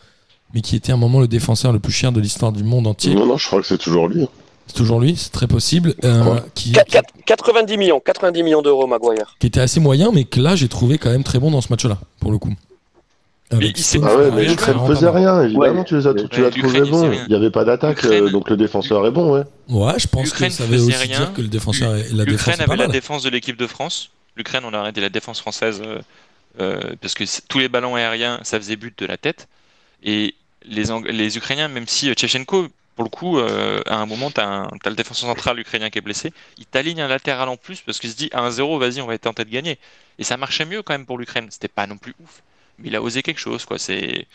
[0.54, 2.86] mais qui était à un moment le défenseur le plus cher de l'histoire du monde
[2.86, 3.14] entier.
[3.14, 4.24] Non, non, je crois que c'est toujours lui.
[4.24, 4.28] hein.
[4.68, 5.94] C'est toujours lui, c'est très possible.
[6.04, 9.36] Euh, qui, Quatre- quatre- 90 millions, 90 millions d'euros, Maguire.
[9.38, 11.68] qui était assez moyen, mais que là, j'ai trouvé quand même très bon dans ce
[11.70, 12.52] match-là, pour le coup.
[13.52, 15.84] Avec il s'est- Stones Ah ouais, mais l'Ukraine faisait rien, évidemment, Ouais.
[15.84, 16.98] tu l'as trouvé il bon.
[16.98, 17.24] faisait rien.
[17.28, 19.42] Il n'y avait pas d'attaque, euh, donc le défenseur est bon, ouais.
[19.68, 21.18] Ouais, je pense que L'Ukraine ça veut faisait aussi rien.
[21.20, 22.92] dire que le défenseur est, la défense L'Ukraine est pas avait la mal.
[22.92, 24.10] défense de l'équipe de France.
[24.36, 25.98] l'Ukraine, on a arrêté la défense française euh,
[26.60, 29.46] euh, parce que tous les ballons aériens, ça faisait but de la tête.
[30.02, 30.34] Et
[30.64, 34.30] les, Ang- les Ukrainiens, même si euh, Tchechenko, pour le coup, euh, à un moment,
[34.30, 37.80] tu as, le défenseur central ukrainien qui est blessé, il t'aligne un latéral en plus
[37.80, 39.78] parce qu'il se dit à 1-0, vas-y, on va tenter de gagner.
[40.18, 41.46] Et ça marchait mieux quand même pour l'Ukraine.
[41.50, 42.42] C'était pas non plus ouf.
[42.78, 43.78] Mais il a osé quelque chose, quoi.
[43.78, 44.26] C'est.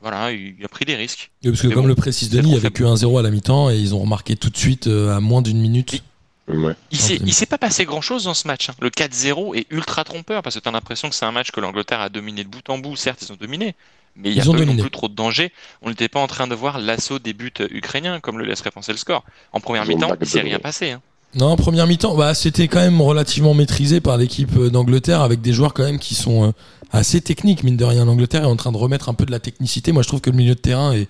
[0.00, 1.30] Voilà, il a pris des risques.
[1.44, 3.30] Et parce que comme bon, le précise Denis, il y avait que 1-0 à la
[3.30, 6.02] mi-temps et ils ont remarqué tout de suite euh, à moins d'une minute.
[6.48, 6.74] Ouais.
[6.90, 8.68] Il Ah, s'est, c'est- il s'est pas passé grand chose dans ce match.
[8.68, 8.74] hein.
[8.80, 11.60] Le 4-0 est ultra trompeur parce que tu as l'impression que c'est un match que
[11.60, 12.96] l'Angleterre a dominé de bout en bout.
[12.96, 13.76] Certes, ils ont dominé,
[14.16, 15.52] mais il n'y a Ils ont pas non plus trop de danger.
[15.82, 18.92] On n'était pas en train de voir l'assaut des buts ukrainiens comme le laisserait penser
[18.92, 19.24] le score.
[19.52, 20.50] En première mi-temps, il s'est dominé.
[20.56, 20.90] rien passé.
[20.90, 21.00] hein.
[21.34, 25.54] Non, en première mi-temps, bah, c'était quand même relativement maîtrisé par l'équipe d'Angleterre avec des
[25.54, 26.52] joueurs quand même qui sont euh,
[26.92, 28.04] assez techniques, mine de rien.
[28.04, 29.92] L'Angleterre est en train de remettre un peu de la technicité.
[29.92, 31.08] Moi, je trouve que le milieu de terrain est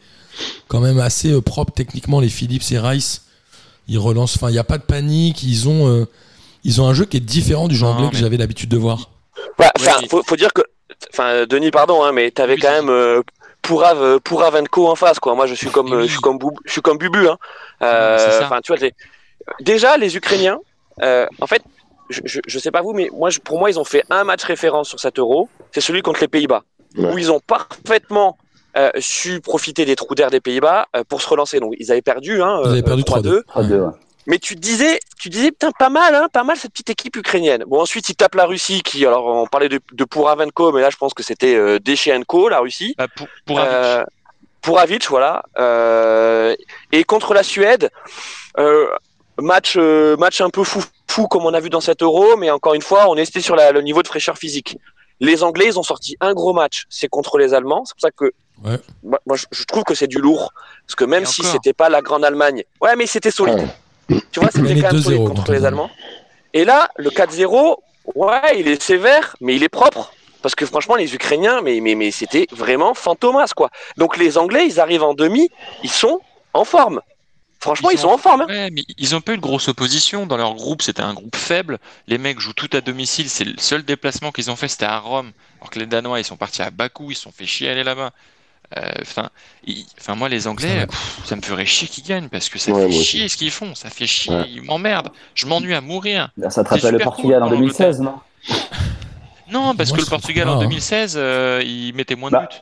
[0.68, 2.20] quand même assez euh, propre techniquement.
[2.20, 3.22] Les Phillips et Rice,
[3.88, 4.36] ils relancent.
[4.36, 5.42] Enfin, il n'y a pas de panique.
[5.42, 6.04] Ils ont, euh,
[6.62, 8.76] ils ont un jeu qui est différent du jeu Non, anglais que j'avais l'habitude de
[8.76, 9.10] voir.
[9.58, 9.66] Ouais,
[10.08, 10.62] faut, faut dire que,
[11.12, 13.22] enfin, euh, Denis, pardon, hein, mais t'avais Oui, quand même euh,
[13.62, 14.18] Pourav, euh,
[14.76, 15.34] en face, quoi.
[15.34, 17.38] Moi, je suis comme, Oui, euh, je suis comme, Boub- je suis comme Bubu, hein.
[17.82, 18.46] Euh, ça.
[18.46, 18.94] Enfin, tu vois, les-
[19.60, 20.58] déjà les Ukrainiens,
[21.02, 21.62] euh, en fait,
[22.10, 24.24] je, je, je sais pas vous, mais moi, je- pour moi, ils ont fait un
[24.24, 25.48] match référence sur cet Euro.
[25.72, 26.62] C'est celui contre les Pays-Bas,
[26.98, 27.12] Ouais.
[27.12, 28.36] où ils ont parfaitement
[28.76, 31.60] euh, su profiter des trous d'air des Pays-Bas euh, pour se relancer.
[31.60, 33.42] Donc, ils avaient perdu, hein, Ils avaient euh, perdu 3-2.
[33.44, 33.92] 3-2, ouais.
[34.26, 37.64] Mais tu disais, tu disais, putain, pas mal, hein, pas mal cette petite équipe ukrainienne.
[37.66, 40.90] Bon, ensuite, ils tapent la Russie, qui, alors, on parlait de, de Pouravenko, mais là,
[40.90, 42.94] je pense que c'était euh, Deschenko, la Russie.
[42.96, 44.02] Bah, pour, pour Euh,
[44.60, 45.42] Pouravic, voilà.
[45.58, 46.54] Euh,
[46.92, 47.90] et contre la Suède,
[48.58, 48.86] euh,
[49.40, 52.50] match, euh, match un peu fou, fou comme on a vu dans cet Euro, mais
[52.50, 54.78] encore une fois, on est resté sur la- le niveau de fraîcheur physique.
[55.18, 57.84] Les Anglais, ils ont sorti un gros match, c'est contre les Allemands.
[57.84, 58.32] C'est pour ça que
[58.64, 58.78] Ouais.
[59.02, 60.52] moi, moi, je, je trouve que c'est du lourd,
[60.86, 63.58] parce que même Et si c'était pas la grande Allemagne, ouais, mais c'était solide.
[63.58, 63.66] Ouais.
[64.08, 65.90] Tu vois, c'était quand même 2-0 solide contre les Allemands.
[66.54, 67.76] Et là, le 4-0,
[68.14, 70.12] ouais, il est sévère, mais il est propre.
[70.42, 73.70] Parce que franchement, les Ukrainiens, mais, mais, mais c'était vraiment fantomas, quoi.
[73.96, 75.50] Donc les Anglais, ils arrivent en demi,
[75.84, 76.20] ils sont
[76.52, 77.00] en forme.
[77.60, 78.40] Franchement, ils, Ils sont en forme.
[78.40, 78.46] hein.
[78.48, 80.82] Ouais, mais ils ont pas eu de grosse opposition dans leur groupe.
[80.82, 81.78] C'était un groupe faible.
[82.08, 83.30] Les mecs jouent tout à domicile.
[83.30, 85.30] C'est le seul déplacement qu'ils ont fait, c'était à Rome.
[85.60, 87.12] Alors que les Danois, ils sont partis à Bakou.
[87.12, 88.10] Ils se sont fait chier à aller là-bas.
[88.76, 89.28] Euh, Enfin,
[90.00, 92.86] enfin, moi, les Anglais, pff, ça me ferait chier qu'ils gagnent parce que ça Ouais,
[92.86, 93.74] fait chier ce qu'ils font.
[93.74, 94.34] Ça fait chier.
[94.34, 94.44] Ouais.
[94.48, 95.10] Ils m'emmerdent.
[95.34, 96.30] Je m'ennuie à mourir.
[96.48, 98.14] Ça te rappelle le Portugal cool en pour 2016, non?
[99.50, 100.60] Non, parce Moi, que le Portugal pas, en hein.
[100.60, 102.56] 2016, euh, ils mettaient moins de Bah, buts.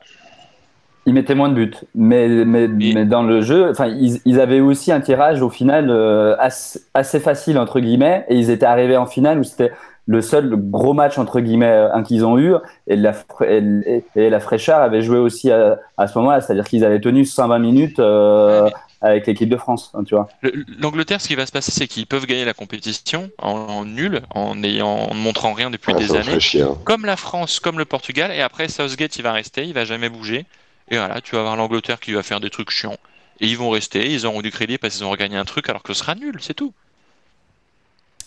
[1.07, 4.40] Ils mettaient moins de buts, mais, mais, Mais- mais dans le jeu, enfin, ils, ils
[4.40, 8.66] avaient aussi un tirage au final euh, assez, assez facile entre guillemets, et ils étaient
[8.66, 9.73] arrivés en finale où c'était
[10.11, 12.55] le seul gros match entre guillemets euh, qu'ils ont eu,
[12.88, 13.12] et la,
[13.46, 17.01] et, et- et la fraîcheur avait joué aussi à, à ce moment-là, c'est-à-dire qu'ils avaient
[17.01, 20.29] tenu 120 minutes euh, Ouais, avec l'équipe de France, hein, tu vois.
[20.42, 23.85] Le- L'Angleterre, ce qui va se passer, c'est qu'ils peuvent gagner la compétition en, en
[23.85, 26.38] nul, en, ayant, en ne montrant rien depuis Ouais, des années.
[26.61, 26.77] hein.
[26.85, 30.09] comme la France, comme le Portugal, et après Southgate il va rester, il va jamais
[30.09, 30.44] bouger.
[30.90, 32.96] Et voilà, tu vas avoir l'Angleterre qui va faire des trucs chiants.
[33.40, 35.83] Et ils vont rester, ils auront du crédit parce qu'ils ont regagné un truc alors
[35.83, 36.73] que ce sera nul, c'est tout.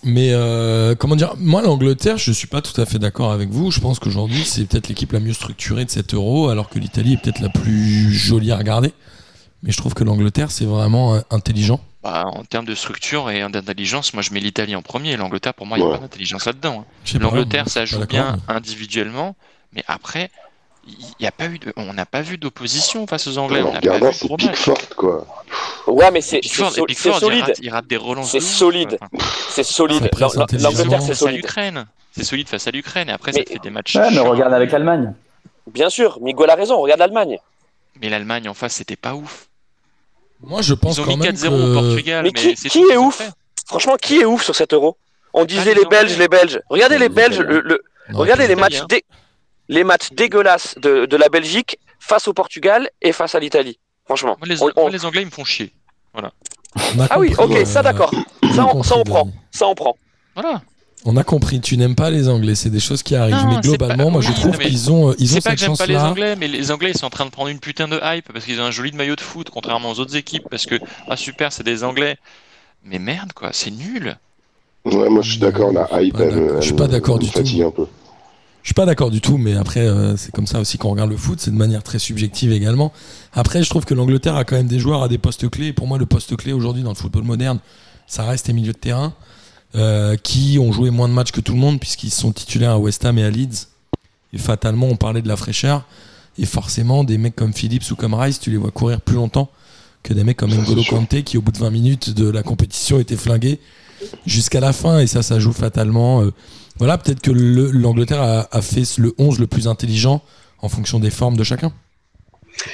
[0.05, 3.71] Mais euh, comment dire, moi l'Angleterre, je suis pas tout à fait d'accord avec vous.
[3.71, 7.13] Je pense qu'aujourd'hui c'est peut-être l'équipe la mieux structurée de cet Euro, alors que l'Italie
[7.13, 8.91] est peut-être la plus jolie à regarder.
[9.63, 11.79] Mais je trouve que l'Angleterre c'est vraiment euh, intelligent.
[12.03, 15.15] Bah, en termes de structure et d'intelligence, moi je mets l'Italie en premier.
[15.15, 15.95] L'Angleterre, pour moi, il n'y a Ouais.
[15.97, 16.83] pas d'intelligence là-dedans.
[16.85, 17.17] hein.
[17.21, 19.37] L'Angleterre, ça joue bien individuellement,
[19.73, 20.29] mais après,
[21.19, 23.61] y a pas eu de, on n'a pas vu d'opposition face aux Anglais.
[23.61, 24.27] En On n'a pas vu c'est.
[24.35, 25.25] Pickford, quoi.
[25.87, 27.43] Ouais, mais c'est so- il, solide.
[27.43, 28.31] rate, il rate des relances.
[28.31, 28.97] C'est solide.
[29.01, 29.25] enfin.
[29.49, 30.09] C'est solide.
[30.19, 31.37] L'Angleterre, c'est face à solide.
[31.37, 31.85] l'Ukraine.
[32.15, 33.09] C'est solide face à l'Ukraine.
[33.09, 33.95] Et après, Mais- ça te fait des matchs.
[33.95, 35.13] Ouais, mais regarde avec l'Allemagne.
[35.71, 36.79] Bien sûr, Miguel a raison.
[36.81, 37.37] Regarde l'Allemagne.
[38.01, 39.47] Mais l'Allemagne en face, c'était pas ouf.
[40.41, 42.23] Moi je pense Ils ont quand mis même 4-0 au Portugal.
[42.23, 43.21] Mais Mais, qui- est ouf?
[43.65, 44.97] Franchement, qui est ouf sur cet Euro?
[45.33, 46.59] On disait les les Belges, les Belges.
[46.69, 47.35] Regardez les Les Belges.
[47.35, 47.49] Italiens.
[47.51, 48.81] Le, le- Non, regardez les matchs.
[49.69, 53.79] Les matchs dégueulasses de, de la Belgique face au Portugal et face à l'Italie.
[54.05, 54.35] Franchement.
[54.39, 55.71] Moi, les, On- on- moi, les Anglais, ils me font chier.
[56.15, 56.29] a
[57.09, 58.11] Ah oui, ok, euh, ça d'accord.
[58.43, 59.31] on a Ça, on, ça on compris, prend.
[59.51, 59.95] Ça on prend.
[60.35, 60.61] Voilà.
[61.05, 63.35] On a compris, tu n'aimes pas les Anglais, c'est des choses qui arrivent.
[63.35, 65.59] Non, mais globalement, pas- moi je trouve qu'ils ont, euh, ils ont C'est pas que
[65.59, 66.09] cette j'aime pas les chance-là.
[66.09, 68.45] Anglais, mais les Anglais, ils sont en train de prendre une putain de hype parce
[68.45, 70.45] qu'ils ont un joli maillot de foot, contrairement aux autres équipes.
[70.49, 70.75] Parce que,
[71.09, 72.15] ah super, c'est des Anglais.
[72.85, 74.17] Mais merde, quoi, c'est nul.
[74.85, 76.61] Ouais, moi je suis d'accord, la hype, d'accord.
[76.61, 77.39] Je suis pas d'accord du tout.
[77.39, 77.85] un peu.
[78.63, 81.09] Je suis pas d'accord du tout, mais après, euh, c'est comme ça aussi qu'on regarde
[81.09, 82.93] le foot, c'est de manière très subjective également.
[83.33, 85.67] Après, je trouve que l'Angleterre a quand même des joueurs à des postes clés.
[85.67, 87.59] Et pour moi, le poste clé aujourd'hui dans le football moderne,
[88.07, 89.13] ça reste les milieux de terrain,
[89.75, 92.79] euh, qui ont joué moins de matchs que tout le monde, puisqu'ils sont titulaires à
[92.79, 93.67] West Ham et à Leeds.
[94.31, 95.85] Et fatalement, on parlait de la fraîcheur.
[96.37, 99.49] Et forcément, des mecs comme Phillips ou comme Rice, tu les vois courir plus longtemps
[100.03, 100.83] que des mecs comme N'Golo.
[100.89, 103.59] Kanté, qui au bout de 20 minutes de la compétition étaient flingués
[104.25, 106.21] jusqu'à la fin et ça, ça joue fatalement.
[106.21, 106.33] Euh,
[106.77, 110.21] voilà, peut-être que le- l'Angleterre a, a fait le 11 le plus intelligent
[110.59, 111.71] en fonction des formes de chacun.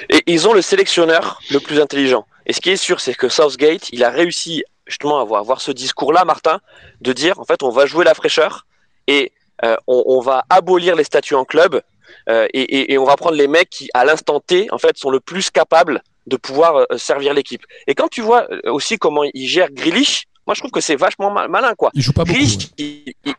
[0.09, 2.25] Et ils ont le sélectionneur le plus intelligent.
[2.45, 5.61] Et ce qui est sûr, c'est que Southgate, il a réussi justement à avoir, avoir
[5.61, 6.59] ce discours-là, Martin,
[7.01, 8.65] de dire en fait, on va jouer la fraîcheur
[9.07, 9.31] et
[9.63, 11.81] euh, on, on va abolir les statuts en club
[12.27, 14.97] euh, et, et- et on va prendre les mecs qui, à l'instant T, en fait,
[14.97, 17.61] sont le plus capables de pouvoir euh, servir l'équipe.
[17.87, 21.31] Et quand tu vois aussi comment il gère Grealish, moi je trouve que c'est vachement
[21.31, 21.91] ma- malin, quoi.
[21.93, 22.37] Il joue pas beaucoup.
[22.37, 22.69] Grealish, ouais.
[22.79, 23.33] il- il-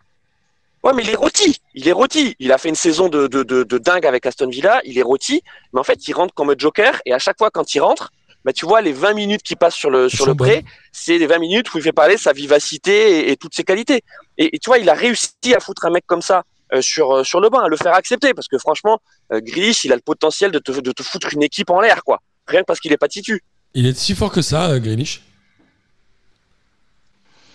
[0.83, 1.57] Ouais, mais il est rôti.
[1.75, 2.37] Il est rôti.
[2.39, 4.81] Il a fait une saison de, de, de, de dingue avec Aston Villa.
[4.85, 5.43] Il est rôti.
[5.73, 7.01] Mais en fait, il rentre comme joker.
[7.05, 8.11] Et à chaque fois, quand il rentre,
[8.45, 11.27] bah, tu vois, les 20 minutes qui passent sur le, sur le pré, c'est les
[11.27, 14.03] 20 minutes où il fait parler sa vivacité et, et toutes ses qualités.
[14.39, 17.17] Et, et tu vois, il a réussi à foutre un mec comme ça euh, sur,
[17.17, 18.33] euh, sur le banc, à le faire accepter.
[18.33, 19.01] Parce que franchement,
[19.33, 22.21] euh, il a le potentiel de te, de te foutre une équipe en l'air, quoi.
[22.47, 23.43] Rien que parce qu'il est pas titu.
[23.75, 25.23] Il est si fort que ça, euh, Grealish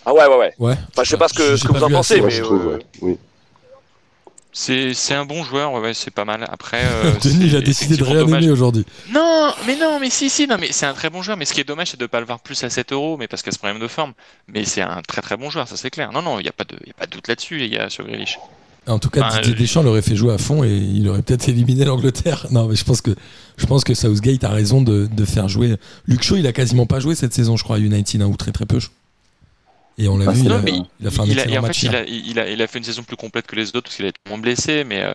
[0.06, 0.52] Ah ouais, ouais, ouais.
[0.58, 0.74] Ouais.
[0.92, 2.42] Enfin, je sais pas ce que, J'ai ce que pas vous en pensez, mais je
[2.42, 2.86] trouve, euh, ouais.
[3.02, 3.18] Oui.
[4.58, 6.46] C'est c'est un bon joueur, ouais, ouais, c'est pas mal.
[6.50, 8.86] Après, euh, Denis, il a décidé de aimer aujourd'hui.
[9.12, 11.36] Non, mais non, mais si, si, non, mais c'est un très bon joueur.
[11.36, 13.18] Mais ce qui est dommage, c'est de ne pas le voir plus à 7 euros,
[13.18, 14.14] mais parce qu'il y a ce problème de forme.
[14.48, 16.10] Mais c'est un très très bon joueur, ça c'est clair.
[16.12, 17.68] Non, non, il n'y a, pas de- il y a pas de doute là-dessus, les
[17.68, 18.38] gars, sur Grealish.
[18.86, 21.20] En tout cas, Enfin, Didier euh, Deschamps l'aurait fait jouer à fond et il aurait
[21.20, 22.46] peut-être éliminé l'Angleterre.
[22.50, 23.10] Non, mais je pense que
[23.58, 25.76] je pense que Southgate a raison de, de faire jouer.
[26.06, 28.36] Luke Shaw, il a quasiment pas joué cette saison, je crois, à United, hein, ou
[28.36, 28.78] très très peu.
[28.80, 28.88] je-
[29.98, 30.62] Et on l'a Ah, vu, il a,
[31.00, 31.80] il fait un il a, et excellent en match.
[31.80, 31.94] fait, il hier.
[31.94, 34.04] a, il, a, il a fait une saison plus complète que les autres parce qu'il
[34.04, 35.12] a été moins blessé, mais euh,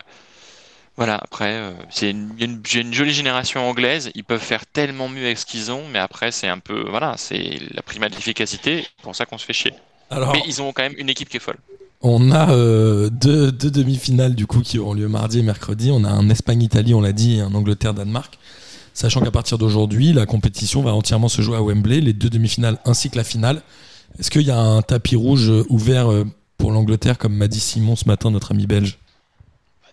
[0.96, 2.60] voilà, après, euh, c'est une,
[2.92, 6.48] jolie génération anglaise, ils peuvent faire tellement mieux avec ce qu'ils ont, mais après, c'est
[6.48, 9.72] un peu, voilà, c'est la prima de l'efficacité, c'est pour ça qu'on se fait chier.
[10.10, 11.56] Alors, Mais ils ont quand même une équipe qui est folle.
[12.02, 15.90] on a euh, deux, deux demi-finales du coup qui auront lieu mardi et mercredi.
[15.92, 18.38] On a un Espagne-Italie, on l'a dit, et un Angleterre-Danemark.
[18.92, 22.76] Sachant qu'à partir d'aujourd'hui, la compétition va entièrement se jouer à Wembley, les deux demi-finales
[22.84, 23.62] ainsi que la finale.
[24.18, 26.24] Est-ce qu'il y a un tapis rouge euh, ouvert euh,
[26.58, 28.98] pour l'Angleterre, comme m'a dit Simon ce matin, notre ami belge,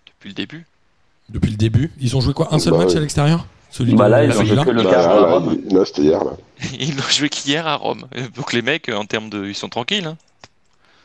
[0.06, 0.66] Depuis le début.
[1.30, 2.96] depuis le début Ils ont joué quoi Un seul Bah match ouais.
[2.98, 3.46] à l'extérieur?
[3.70, 5.58] Celui Bah là, ils ont celui-là joué que le Bah, quart à là, Rome.
[5.68, 6.24] il- là, c'était hier.
[6.24, 6.32] Là.
[6.80, 8.04] Ils n'ont joué qu'hier à Rome.
[8.36, 9.46] Donc les mecs, en termes de.
[9.46, 10.06] Ils sont tranquilles.
[10.06, 10.16] Hein.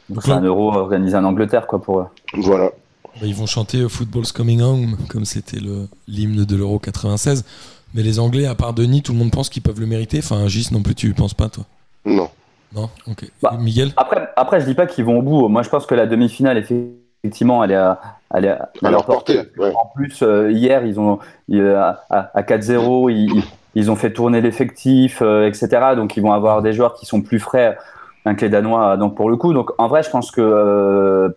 [0.09, 2.05] Donc, C'est un euro organisé en Angleterre, quoi, pour eux.
[2.33, 2.71] Voilà.
[3.19, 7.45] Bah, ils vont chanter Football's Coming Home, comme c'était le- l'hymne de l'Euro 96.
[7.93, 10.17] Mais les Anglais, à part Denis, tout le monde pense qu'ils peuvent le mériter.
[10.19, 11.65] Enfin, Gis non plus, tu penses pas, toi?
[12.03, 12.29] Non.
[12.75, 13.25] Non Ok.
[13.41, 15.47] Bah, Miguel Après, après, je dis pas qu'ils vont au bout.
[15.47, 17.99] Moi, je pense que la demi-finale, effectivement, elle est à,
[18.33, 19.39] elle est à, À leur portée.
[19.57, 19.71] Ouais.
[19.75, 23.43] En plus, euh, hier, ils ont ils, euh, à, à 4-0, ils,
[23.75, 25.67] ils- ont fait tourner l'effectif, euh, etc.
[25.95, 27.77] Donc, ils vont avoir des joueurs qui sont plus frais
[28.25, 28.97] hein, que les Danois.
[28.97, 31.29] Donc, pour le coup, donc en vrai, je pense que euh,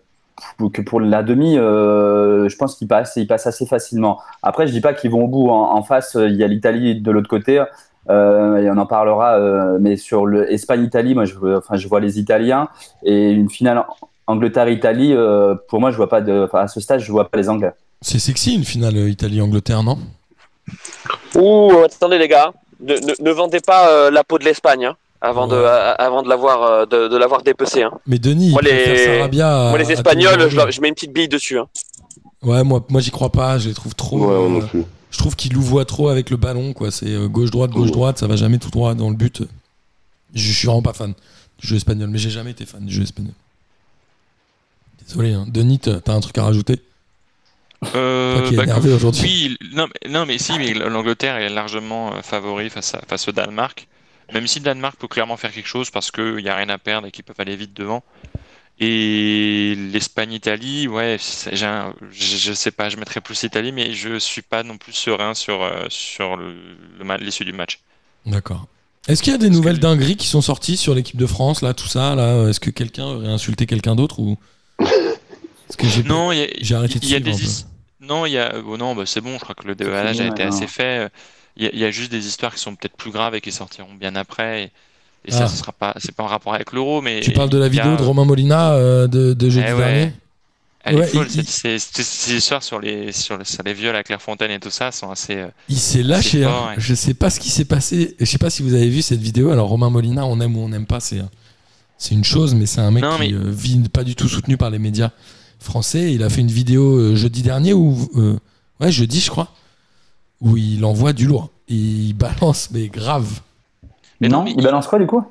[0.57, 4.19] pour- que pour la demi, euh, je pense qu'ils passent, ils passent assez facilement.
[4.43, 5.49] Après, je dis pas qu'ils vont au bout.
[5.49, 7.63] En, en face, il y a l'Italie de l'autre côté.
[8.09, 11.99] Euh, et on en parlera, euh, mais sur le Espagne-Italie, moi, je, enfin, je vois
[11.99, 12.69] les Italiens
[13.03, 13.83] et une finale
[14.27, 15.13] Angleterre-Italie.
[15.13, 17.49] euh, pour moi, je vois pas de, enfin, à ce stade, je vois pas les
[17.49, 17.71] Anglais.
[18.01, 19.97] C'est sexy une finale Italie-Angleterre, non?
[21.35, 24.95] Ouh, attendez les gars, ne, ne- ne vendez pas euh, la peau de l'Espagne hein,
[25.21, 25.61] avant, de, Ouais.
[25.63, 27.83] euh, avant de l'avoir euh, de, de l'avoir dépecé.
[27.83, 27.91] Hein.
[28.07, 29.25] Mais Denis, Moi, les- Moi
[29.73, 31.59] à les Espagnols, je, mets une petite bille dessus.
[31.59, 31.67] Hein.
[32.41, 33.57] Ouais, moi, moi j'y crois pas.
[33.57, 34.17] Je les trouve trop.
[34.19, 34.83] Ouais, euh, moi non plus.
[35.11, 36.73] Je trouve qu'ils louvoient trop avec le ballon.
[36.73, 36.91] quoi.
[36.91, 38.17] C'est euh, gauche-droite, gauche-droite.
[38.17, 39.43] Ça va jamais tout droit dans le but.
[40.33, 41.13] Je, suis vraiment pas fan
[41.59, 42.09] du jeu espagnol.
[42.09, 43.33] Mais j'ai jamais été fan du jeu espagnol.
[45.07, 45.45] Désolé, hein.
[45.47, 46.81] Denis, t'as un truc à rajouter?
[47.95, 49.21] Euh, Toi qui es bah, énervé aujourd'hui.
[49.23, 53.27] Oui, non, mais- non, mais si, mais l'Angleterre est largement euh, favori face, à, face
[53.27, 53.87] au Danemark.
[54.33, 56.77] Même si le Danemark peut clairement faire quelque chose parce qu'il n'y a rien à
[56.77, 58.03] perdre et qu'ils peuvent aller vite devant.
[58.81, 63.91] Et l'Espagne-Italie, ouais, c'est- j'ai un- je, je sais pas, je mettrais plus l'Italie, mais
[63.93, 66.55] je suis pas non plus serein sur, euh, sur le,
[66.97, 67.79] le ma- l'issue du match.
[68.25, 68.67] D'accord.
[69.07, 71.25] Est-ce qu'il y a des Parce nouvelles que- dingueries qui sont sorties sur l'équipe de
[71.25, 74.37] France, là, tout ça là Est-ce que quelqu'un aurait insulté quelqu'un d'autre ou
[74.77, 77.37] Parce que j'ai Non, il y a, j'ai arrêté de il y a suivre un
[77.37, 77.49] des peu.
[77.49, 77.65] his-
[77.99, 78.53] Non, il y a.
[78.65, 80.57] oh non, bah, c'est bon, je crois que le déballage fini a été maintenant.
[80.57, 81.09] assez fait.
[81.57, 83.41] Il y, a, il y a juste des histoires qui sont peut-être plus graves et
[83.41, 84.71] qui sortiront bien après.
[85.25, 85.37] Et, et Ah.
[85.39, 85.93] ça, ce sera pas.
[85.97, 87.19] C'est pas en rapport avec l'euro, mais.
[87.21, 89.79] Tu parles de la a- vidéo de Romain Molina euh, de, de jeudi Eh ouais.
[89.79, 90.13] dernier
[90.85, 93.95] Elle est folle, il- ces, ces- ces histoires sur les, sur, le- sur les viols
[93.95, 95.35] à Clairefontaine et tout ça sont assez.
[95.35, 96.45] euh, Il s'est lâché.
[96.45, 96.49] Hein.
[96.49, 96.73] fort, ouais.
[96.77, 98.15] Je sais pas ce qui s'est passé.
[98.19, 99.49] Je sais pas si vous avez vu cette vidéo.
[99.51, 101.21] Alors Romain Molina, on aime ou on n'aime pas, c'est
[101.97, 104.29] c'est une chose, mais c'est un mec Non, qui mais- euh, vit pas du tout
[104.29, 105.11] soutenu par les médias
[105.59, 106.13] français.
[106.13, 108.37] Il a fait une vidéo euh, jeudi dernier ou euh,
[108.79, 109.53] ouais jeudi je crois
[110.39, 111.49] où il envoie du lourd.
[111.67, 113.41] Il balance mais grave.
[114.21, 115.23] Mais non, non, mais il balance quoi du coup?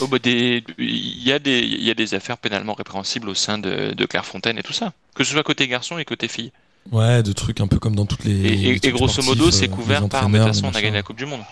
[0.00, 3.34] Oh, bah, des- Il y, a des- il y a des affaires pénalement répréhensibles au
[3.34, 4.92] sein de, de Clairefontaine et tout ça.
[5.14, 6.52] Que ce soit côté garçon et côté fille.
[6.90, 8.40] Ouais, de trucs un peu comme dans toutes les.
[8.44, 10.28] Et, les grosso modo, euh, c'est couvert par.
[10.28, 11.42] Mais de toute façon, on a gagné la Coupe du Monde.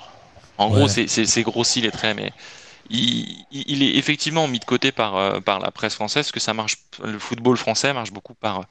[0.59, 0.77] En Ouais.
[0.77, 2.33] gros, c'est- grossi les traits, mais
[2.91, 6.41] il, il est effectivement mis de côté par, euh, par la presse française, parce que
[6.41, 8.63] ça marche, le football français marche beaucoup par.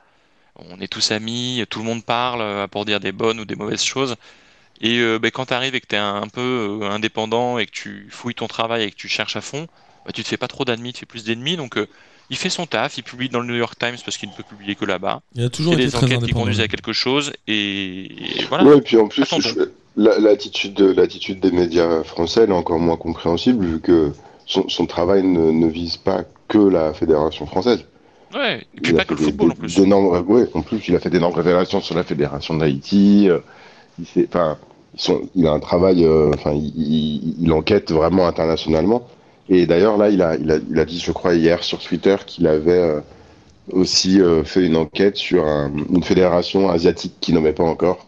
[0.57, 3.55] On est tous amis, tout le monde parle euh, pour dire des bonnes ou des
[3.55, 4.15] mauvaises choses.
[4.81, 7.57] Et euh, ben, quand tu arrives et que tu es un, un peu euh, indépendant
[7.57, 9.67] et que tu fouilles ton travail et que tu cherches à fond,
[10.05, 11.57] bah, tu te fais pas trop d'ennemis, tu fais plus d'ennemis.
[11.57, 11.87] Donc euh,
[12.29, 14.43] il fait son taf, il publie dans le New York Times parce qu'il ne peut
[14.43, 15.21] publier que là-bas.
[15.35, 18.63] Il a Il toujours des enquêtes qui conduisent à quelque chose et, et voilà.
[18.65, 19.59] Ouais, et puis en plus, je-
[19.97, 24.13] la- l'attitude de- l'attitude des médias français elle est encore moins compréhensible vu que
[24.45, 27.83] son, son travail ne, ne vise pas que la fédération française.
[28.33, 29.77] Ouais, et puis Il a pas que le des- football en plus.
[29.79, 33.27] ouais, en plus, il a fait d'énormes révélations sur la fédération d'Haïti.
[33.29, 33.39] euh,
[33.99, 34.57] il, s'est- enfin,
[35.35, 39.07] il a un travail, euh, enfin, il, enquête vraiment internationalement.
[39.49, 42.15] Et d'ailleurs, là, il a, il, a, il a dit, je crois, hier sur Twitter
[42.25, 42.99] qu'il avait euh,
[43.71, 48.07] aussi euh, fait une enquête sur un- une fédération asiatique qu'il nommait pas encore,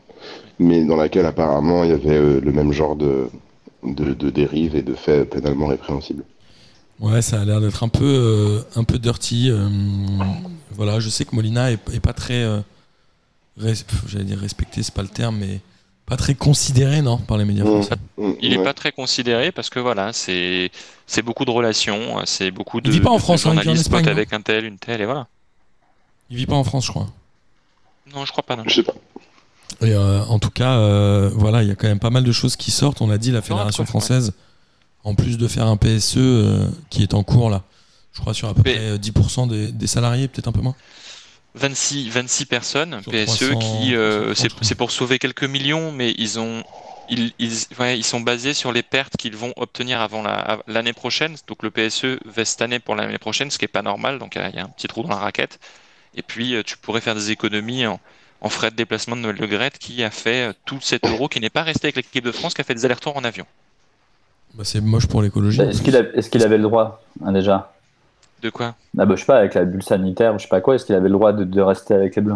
[0.60, 3.28] mais dans laquelle apparemment il y avait le même genre de,
[3.84, 6.24] de, de dérives et de faits pénalement répréhensibles.
[7.00, 9.52] Ouais, ça a l'air d'être un peu, un peu dirty.
[10.72, 12.60] voilà, je sais que Molina est, pas très, euh,
[13.58, 15.62] j'allais dire respecté, c'est pas le terme, mais
[16.12, 17.67] pas très considéré, non, par les médias Mmh.
[17.84, 17.95] français.
[18.17, 18.63] Mm, Il n'est ouais.
[18.65, 20.69] pas très considéré parce que voilà, c'est
[21.08, 23.69] c'est beaucoup de relations, c'est beaucoup de, Il vit pas en France, hein, il vit
[23.69, 25.28] en Espagne, avec un tel, une telle, et voilà.
[26.30, 27.08] Il vit pas en France, je crois.
[28.13, 28.56] Non, je crois pas.
[28.58, 28.63] Non.
[28.67, 28.93] Je sais pas.
[29.82, 32.32] Et euh, en tout cas, euh, voilà, il y a quand même pas mal de
[32.34, 33.02] choses qui sortent.
[33.02, 34.34] On l'a dit, la Fédération française,
[35.06, 37.63] en plus de faire un PSE euh, qui est en cours là,
[38.13, 40.62] je crois sur à peu Mais- près euh, 10% des, des salariés, peut-être un peu
[40.62, 40.76] moins.
[41.56, 44.64] 26, 26 personnes, Sur PSE, 300, qui euh, c'est 330.
[44.64, 46.64] c'est pour sauver quelques millions, mais ils ont
[47.10, 50.94] ils, ils, ouais, ils sont basés sur les pertes qu'ils vont obtenir avant la- l'année
[50.94, 51.36] prochaine.
[51.48, 54.18] Donc le PSE va cette année pour l'année prochaine, ce qui est pas normal.
[54.18, 55.60] Donc il y a un petit trou dans la raquette.
[56.16, 58.00] Et puis euh, tu pourrais faire des économies en,
[58.40, 61.28] en frais de déplacement de Noël Le Graët qui a fait euh, tout cet euro,
[61.28, 63.46] qui n'est pas resté avec l'équipe de France, qui a fait des allers-retours en avion.
[64.54, 65.60] Bah, c'est moche pour l'écologie.
[65.62, 67.74] Est-ce qu'il a- est-ce qu'il avait le droit, hein, déjà?
[68.42, 70.76] De quoi ah bah, Je sais pas, avec la bulle sanitaire, je sais pas quoi,
[70.76, 72.36] est-ce qu'il avait le droit de, de rester avec les Bleus?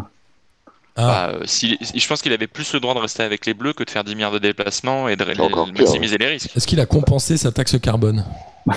[0.97, 3.53] Ah, Bah, euh, s'il- je pense qu'il avait plus le droit de rester avec les
[3.53, 6.55] Bleus que de faire 10 milliards de déplacements et de maximiser les risques.
[6.55, 8.23] Est-ce qu'il a compensé sa taxe carbone?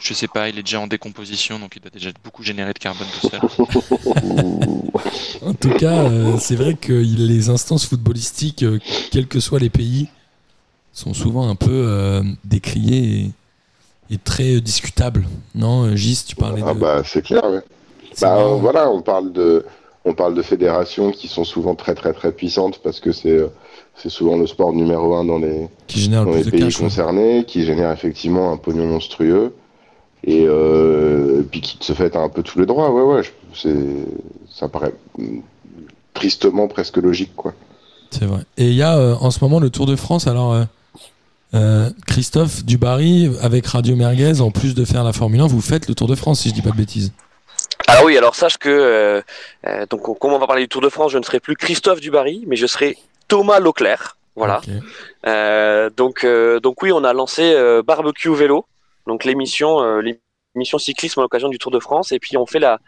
[0.00, 2.78] Je sais pas, il est déjà en décomposition, donc il doit déjà beaucoup générer de
[2.78, 3.40] carbone tout seul.
[5.44, 8.78] En tout cas, euh, c'est vrai que les instances footballistiques, euh,
[9.10, 10.08] quels que soient les pays,
[10.92, 13.30] sont souvent un peu euh, décriées
[14.10, 15.26] et très discutables.
[15.54, 16.78] Non, euh, Gis, tu parlais Ah de.
[16.78, 17.60] bah c'est clair, ouais.
[18.20, 19.64] Bah, euh, voilà, on parle de,
[20.04, 23.48] on parle de fédérations qui sont souvent très très très puissantes parce que c'est, euh,
[23.96, 26.60] c'est souvent le sport numéro un dans les, qui génère dans le les de pays
[26.60, 26.78] cash.
[26.78, 26.84] ouais.
[26.84, 29.54] concernés, qui génère effectivement un pognon monstrueux
[30.24, 32.90] et euh, puis qui se fait un peu tous les droits.
[32.92, 33.22] Ouais, ouais,
[33.54, 33.76] c'est,
[34.50, 35.38] ça paraît mm,
[36.14, 37.52] tristement presque logique, quoi.
[38.10, 38.40] C'est vrai.
[38.56, 40.26] Et il y a euh, en ce moment le Tour de France.
[40.26, 40.54] Alors,
[41.54, 45.88] euh, Christophe Dubarry, avec Radio Merguez, en plus de faire la Formule 1, vous faites
[45.88, 47.12] le Tour de France, si je dis pas de bêtises.
[47.86, 49.22] Alors oui, alors sache que euh,
[49.66, 52.00] euh, donc comme on va parler du Tour de France, je ne serai plus Christophe
[52.00, 54.16] Dubarry, mais je serai Thomas Leclerc.
[54.36, 54.60] Voilà.
[55.96, 56.24] Donc
[56.62, 58.66] donc oui, on a lancé Barbecue Vélo,
[59.06, 60.00] donc l'émission
[60.58, 62.78] l'émission cyclisme à l'occasion du Tour de France, et puis on fait la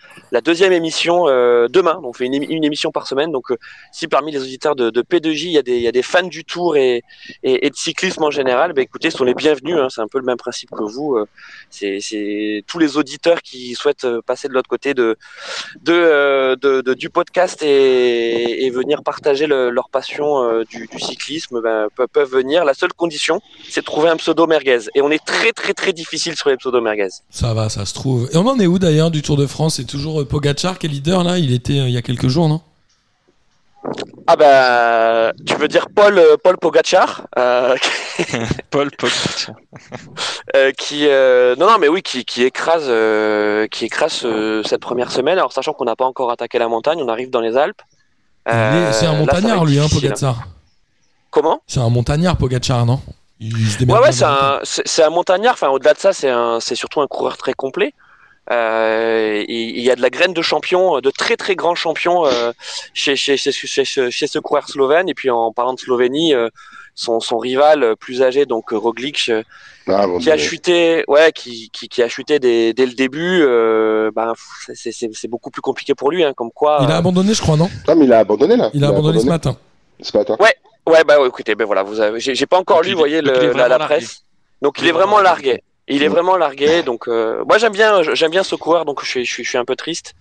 [0.42, 2.00] deuxième émission euh, demain.
[2.02, 3.30] On fait une, émi- une émission par semaine.
[3.32, 3.56] Donc euh,
[3.92, 7.02] si parmi les auditeurs de, de P2J, il y a des fans du Tour et
[7.42, 9.76] et, de cyclisme en général, bah écoutez, sont les bienvenus.
[9.78, 9.88] hein.
[9.90, 11.16] c'est un peu le même principe que vous.
[11.16, 11.26] euh,
[11.70, 14.92] c'est tous les auditeurs qui souhaitent passer de l'autre côté
[16.94, 21.60] du podcast et, venir partager le- leur passion du, cyclisme
[21.96, 22.64] pe- peuvent venir.
[22.64, 24.78] La seule condition, c'est de trouver un pseudo merguez.
[24.94, 27.08] Et on est très très très difficile sur les pseudos merguez.
[27.30, 28.28] Ça va, ça se trouve.
[28.32, 29.76] Et on en est où d'ailleurs du Tour de France?
[29.76, 31.38] C'est toujours euh, Pogacar qui est leader là?
[31.38, 32.60] Il était euh, il y a quelques jours, non?
[34.26, 37.74] Ah bah, tu veux dire Paul euh, Paul Pogacar euh,
[38.70, 39.56] Paul Pogacar.
[40.56, 44.82] euh, qui euh, non non mais oui qui, qui écrase euh, qui écrase euh, cette
[44.82, 45.38] première semaine.
[45.38, 47.82] Alors sachant qu'on n'a pas encore attaqué la montagne, on arrive dans les Alpes.
[48.48, 50.44] Euh, C'est un montagnard lui, hein, Pogacar.
[51.30, 51.60] Comment?
[51.66, 53.00] C'est un montagnard, Pogacar, non?
[53.40, 54.60] Ouais, ouais, c'est un,
[55.06, 55.54] un montagnard.
[55.54, 57.94] Enfin, au-delà de ça, c'est un, c'est surtout un coureur très complet.
[58.50, 62.52] Euh, il y a de la graine de champion, de très très grands champions euh,
[62.94, 65.08] chez, chez, chez, chez, chez- chez ce coureur slovène.
[65.08, 66.48] Et puis en parlant de Slovénie, euh,
[66.94, 69.42] son, son rival euh, plus âgé, donc euh, Roglic, euh,
[69.86, 73.40] Ah, bon, qui a chuté, ouais, qui, qui, qui a chuté dès, dès le début.
[73.42, 74.32] Euh, ben,
[74.74, 76.78] c'est- beaucoup plus compliqué pour lui, hein, comme quoi.
[76.82, 77.70] Il a euh, abandonné, je crois, non?
[77.86, 78.70] Ah, mais il a abandonné là.
[78.74, 79.56] Il a abandonné ce matin.
[80.02, 80.36] ce matin.
[80.40, 80.54] Ouais,
[80.86, 83.00] bah ouais, écoutez, ben voilà, vous avez, j'ai j'ai pas encore Donc lu, vous est-
[83.00, 83.84] voyez, le, la, vraiment la largué.
[83.86, 84.24] presse.
[84.62, 85.62] Donc il est vraiment largué.
[85.88, 89.08] Il est vraiment largué, donc euh, moi j'aime bien, j'aime bien ce coureur, donc je
[89.08, 90.14] suis, je suis, je suis un peu triste,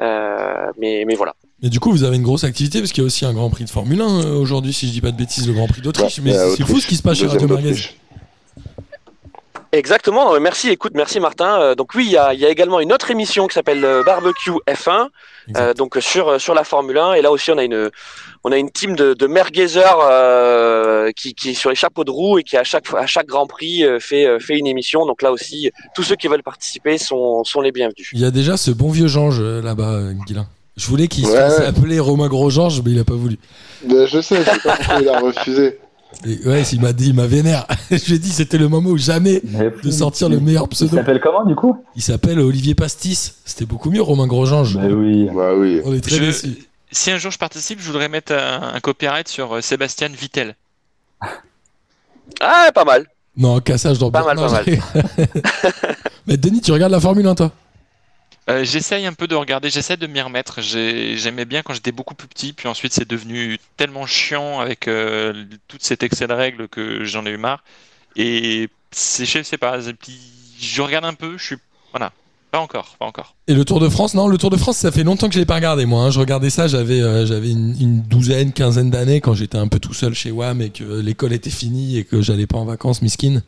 [0.00, 1.34] euh, mais, mais voilà.
[1.62, 3.50] Et du coup, vous avez une grosse activité parce qu'il y a aussi un Grand
[3.50, 5.80] Prix de Formule 1 euh, aujourd'hui, si je dis pas de bêtises, le Grand Prix
[5.80, 6.18] d'Autriche.
[6.18, 6.66] Ouais, Mais euh, c'est Autriche.
[6.68, 7.74] fou ce qui se passe chez Radio Merguez.
[9.72, 10.32] Exactement.
[10.32, 10.70] Mais merci.
[10.70, 11.60] Écoute, merci Martin.
[11.60, 13.84] Euh, donc oui, il y a, il y a également une autre émission qui s'appelle
[13.84, 15.06] euh, Barbecue F1, euh,
[15.48, 15.76] Exact.
[15.76, 17.14] donc sur sur la Formule 1.
[17.14, 17.90] Et là aussi, on a une
[18.44, 22.10] on a une team de, de merguezers euh, qui, qui est sur les chapeaux de
[22.10, 25.04] roue et qui à chaque à chaque Grand Prix euh, fait euh, fait une émission.
[25.04, 28.08] Donc là aussi, tous ceux qui veulent participer sont sont les bienvenus.
[28.14, 30.46] Il y a déjà ce bon vieux Georges euh, là-bas, euh, Guilain.
[30.78, 31.66] Je voulais qu'il Ouais, ouais.
[31.66, 33.36] appeler Romain Gros-Georges, mais il a pas voulu.
[33.84, 35.76] Mais je sais, je sais pas pourquoi il a refusé.
[36.26, 37.66] Et ouais, il m'a dit, il m'a vénère.
[37.90, 40.68] je lui ai dit, c'était le moment où jamais Mais- de sortir le meilleur Il
[40.70, 40.96] pseudo.
[40.96, 41.84] s'appelle comment du coup?
[41.96, 43.34] Il s'appelle Olivier Pastis.
[43.44, 44.76] C'était beaucoup mieux, Romain Grosjeange.
[44.76, 45.28] Bah oui.
[45.34, 45.80] Bah oui.
[45.84, 46.58] On est très Je- déçus.
[46.90, 50.54] Si un jour je participe, je voudrais mettre un, un copyright sur euh, Sébastien Vittel.
[52.40, 53.06] Ah, pas mal.
[53.36, 54.64] Non, cassage dans Pas mal, Non, pas mal.
[56.26, 57.52] Mais Denis, tu regardes la Formule 1, toi?
[58.48, 60.62] Euh, j'essaye un peu de regarder, j'essaie de m'y remettre.
[60.62, 64.88] J'ai- J'aimais bien quand j'étais beaucoup plus petit, puis ensuite c'est devenu tellement chiant avec
[64.88, 67.62] euh, toute cette excès de règles que j'en ai eu marre.
[68.16, 70.18] Et c'est, je sais pas, puis
[70.60, 71.56] je regarde un peu, je suis.
[71.92, 72.10] Voilà,
[72.50, 73.34] pas encore, pas encore.
[73.48, 75.38] Et le Tour de France Non, le Tour de France, ça fait longtemps que je
[75.40, 76.04] l'ai pas regardé, moi.
[76.04, 76.10] hein.
[76.10, 80.14] Je regardais ça, j'avais euh, une, douzaine, quinzaine d'années quand j'étais un peu tout seul
[80.14, 83.42] chez WAM et que l'école était finie et que j'allais pas en vacances, miskin.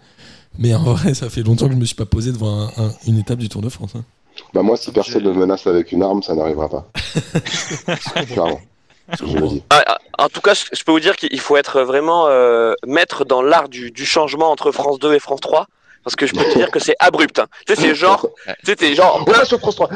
[0.59, 2.93] Mais en vrai, ça fait longtemps que je me suis pas posé devant un- un-
[3.07, 3.93] une étape du Tour de France.
[3.97, 4.05] hein.
[4.55, 6.87] Bah moi, si personne ne me menace avec une arme, ça n'arrivera pas.
[8.27, 8.61] Clairement.
[9.19, 9.63] Je le dis.
[9.71, 12.75] Ah, ah, en tout cas, je je peux vous dire qu'il faut être vraiment euh,
[12.87, 15.67] maître dans l'art du, du changement entre France 2 et France 3.
[16.11, 17.39] Parce que je peux te dire que c'est abrupt.
[17.39, 17.47] hein.
[17.67, 19.89] Tu sais, c'est genre, tu sais, t'es genre, Voilà sur France 3.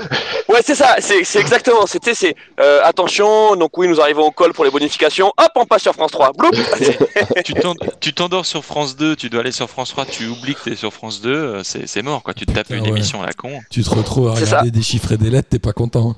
[0.49, 1.87] ouais, c'est ça, c'est exactement.
[1.87, 3.57] C'était, c'est euh, attention.
[3.57, 5.33] Donc oui, nous arrivons au col pour les bonifications.
[5.37, 6.33] Hop, on passe sur France 3.
[6.33, 6.51] Bloup.
[7.45, 10.55] tu t'en- tu t'endors sur France 2, tu dois aller sur France 3, tu oublies
[10.55, 12.33] que t'es sur France 2, euh, c'est mort quoi.
[12.33, 12.91] Tu te tapes Putain, une ouais.
[12.91, 13.61] émission à la con.
[13.71, 16.15] Tu te retrouves à regarder des chiffres et des lettres, t'es pas content.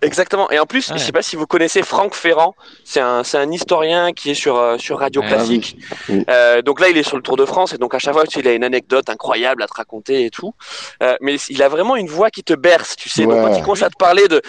[0.00, 0.48] Exactement.
[0.50, 0.98] Et en plus, Ouais.
[0.98, 2.54] je sais pas si vous connaissez Franck Ferrand.
[2.84, 5.28] C'est un, c'est un historien qui est sur euh, sur Radio Ouais.
[5.28, 5.76] Classique.
[6.08, 6.24] oui.
[6.30, 8.24] Euh, donc là, il est sur le Tour de France et donc à chaque fois,
[8.26, 10.54] tu sais, il a une anecdote incroyable à te raconter et tout.
[11.02, 13.24] Euh, mais il a vraiment une voix qui te berce, tu sais.
[13.24, 13.42] Donc Ouais.
[13.42, 14.40] quand il commence à te parler de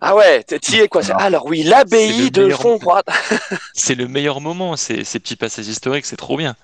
[0.00, 3.02] ah ouais, t'y t'y es quoi c'est- Alors oui, l'abbaye de meilleur-.
[3.74, 6.56] C'est le meilleur moment, ces, ces petits passages historiques, c'est trop bien.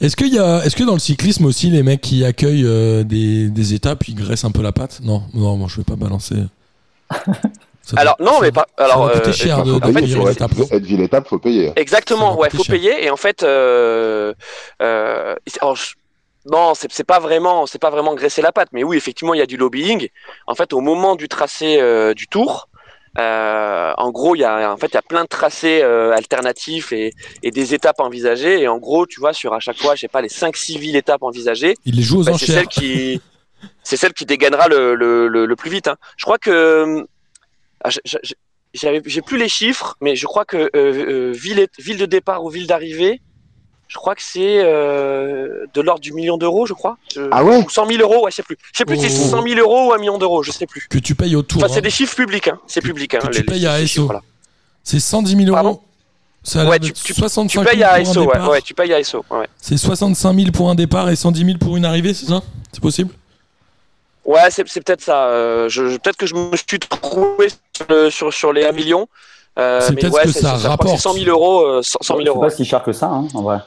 [0.00, 3.02] Est-ce qu'il y a, est-ce que dans le cyclisme aussi, les mecs qui accueillent euh,
[3.04, 5.00] des, des étapes, ils graissent un peu la patte?
[5.02, 6.36] Non, non, moi je vais pas balancer.
[7.84, 8.66] Ça Alors doit- non, ça mais pas.
[8.78, 10.62] ça Alors doit coûter euh, cher Enfin, de, faut de en fait, payer être, faut.
[11.76, 12.74] Exactement, Ça ouais, faut cher.
[12.76, 13.04] payer.
[13.04, 14.32] Et en fait, euh,
[14.82, 15.94] euh, alors, je-
[16.50, 19.42] non, c'est pas vraiment, c'est pas vraiment graisser la patte, mais oui, effectivement, il y
[19.42, 20.08] a du lobbying.
[20.46, 22.68] En fait, au moment du tracé euh, du Tour,
[23.18, 26.12] euh, en gros, il y a, en fait, il y a plein de tracés euh,
[26.12, 28.60] alternatifs et, et des étapes envisagées.
[28.60, 30.96] Et en gros, tu vois, sur à chaque fois, je sais pas, les 5-6 villes
[30.96, 32.56] étapes envisagées, Ils les jouent aux bah, c'est enchères.
[32.58, 33.20] celle qui,
[33.82, 35.88] c'est celle qui dégainera le, le, le, le plus vite.
[35.88, 35.96] hein.
[36.16, 37.06] Je crois que,
[37.84, 37.90] ah,
[38.74, 42.44] j'ai plus les chiffres, mais je crois que euh, euh, ville, et- ville de départ
[42.44, 43.20] ou ville d'arrivée,
[43.88, 46.96] je crois que c'est euh, de l'ordre du million d'euros, je crois.
[47.14, 47.58] Je- Ah ouais?
[47.58, 48.56] Ou 100 000 euros, ouais, je sais plus.
[48.72, 49.36] Je sais plus si c'est Oh.
[49.36, 50.86] 100 000 euros ou un million d'euros, je sais plus.
[50.88, 51.62] Que tu payes au tour.
[51.62, 51.82] Enfin, c'est hein.
[51.82, 52.58] des chiffres publics, hein.
[52.66, 53.18] C'est public, hein.
[53.18, 54.22] que les- tu les- payes à chiffres-là.
[54.82, 55.52] C'est 110 000 euros.
[55.54, 55.80] Pardon?
[56.44, 58.50] Ça Ouais, tu- tu- 65 Tu 000 payes à pour un ASO, ouais, départ.
[58.50, 59.46] ouais, tu payes à ASO, ouais.
[59.60, 62.42] C'est 65 000 pour un départ et 110 000 pour une arrivée, c'est ça?
[62.72, 63.12] C'est possible?
[64.24, 65.26] Ouais, c'est, c'est peut-être ça.
[65.26, 68.72] euh, je, je- peut-être que je me suis trouvé sur, le- sur, sur les 1
[68.72, 69.08] million.
[69.58, 70.90] Euh, C'est mais peut-être ouais, que c'est, ça c'est- rapporte.
[70.90, 71.60] c'est 100 000 euros.
[71.66, 72.40] euh, 100 100 000 C'est euros.
[72.40, 72.52] pas ouais.
[72.54, 73.58] si cher que ça, hein, en vrai.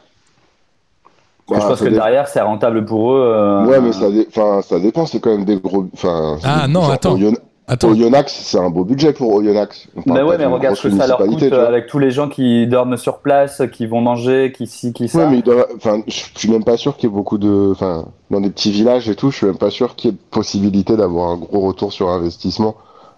[1.48, 3.22] Bah, je pense ça que dé- derrière, c'est rentable pour eux.
[3.22, 5.86] euh, Ouais, mais ça, dé- enfin, ça dépend, c'est quand même des gros.
[5.94, 7.16] Enfin, Ah, c'est- non, genre, attends.
[7.18, 9.88] Oyonnax- Attends, Oyonnax, c'est un beau budget pour Oyonnax.
[10.06, 12.68] Mais ouais, mais regarde ce que ça leur coûte euh, avec tous les gens qui
[12.68, 15.28] dorment sur place, qui vont manger, qui ci, qui ça.
[15.28, 18.40] Ouais, mais enfin, je suis même pas sûr qu'il y ait beaucoup de, enfin, dans
[18.40, 21.32] des petits villages et tout, je suis même pas sûr qu'il y ait possibilité d'avoir
[21.32, 22.76] un gros retour sur investissement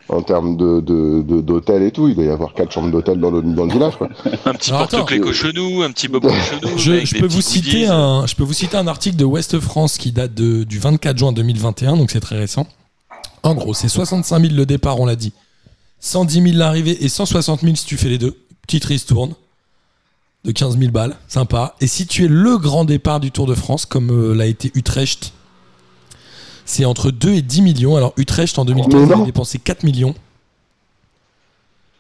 [0.10, 0.80] en termes de,
[1.42, 2.08] d'hôtel et tout.
[2.08, 4.08] Il doit y avoir quatre chambres d'hôtel dans le, dans le village, quoi.
[4.46, 6.78] Un petit porte-clés cochonou, un petit bob cochonou.
[6.78, 7.86] je, peux vous citer goodies.
[7.88, 11.18] un, je peux vous citer un article de Ouest France qui date de, du 24
[11.18, 12.66] juin 2021, donc c'est très récent.
[13.48, 15.32] En gros, c'est 65 000 le départ, on l'a dit.
[16.02, 18.38] 110 000 l'arrivée et 160 000 si tu fais les deux.
[18.64, 19.36] Petite ristourne
[20.44, 21.76] de 15 000 balles, sympa.
[21.80, 24.72] Et si tu es le grand départ du Tour de France, comme euh, l'a été
[24.76, 25.32] Utrecht,
[26.66, 27.96] c'est entre 2 et 10 millions.
[27.96, 29.24] Alors Utrecht en 2015 Mais avait non.
[29.24, 30.14] dépensé 4 millions.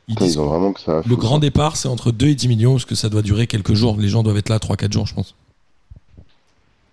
[0.09, 1.01] Ils Putain, disent ils ont vraiment que ça.
[1.05, 3.73] le grand départ, c'est entre 2 et 10 millions, parce que ça doit durer quelques
[3.73, 3.95] jours.
[3.97, 5.33] Les gens doivent être là 3-4 jours, je pense.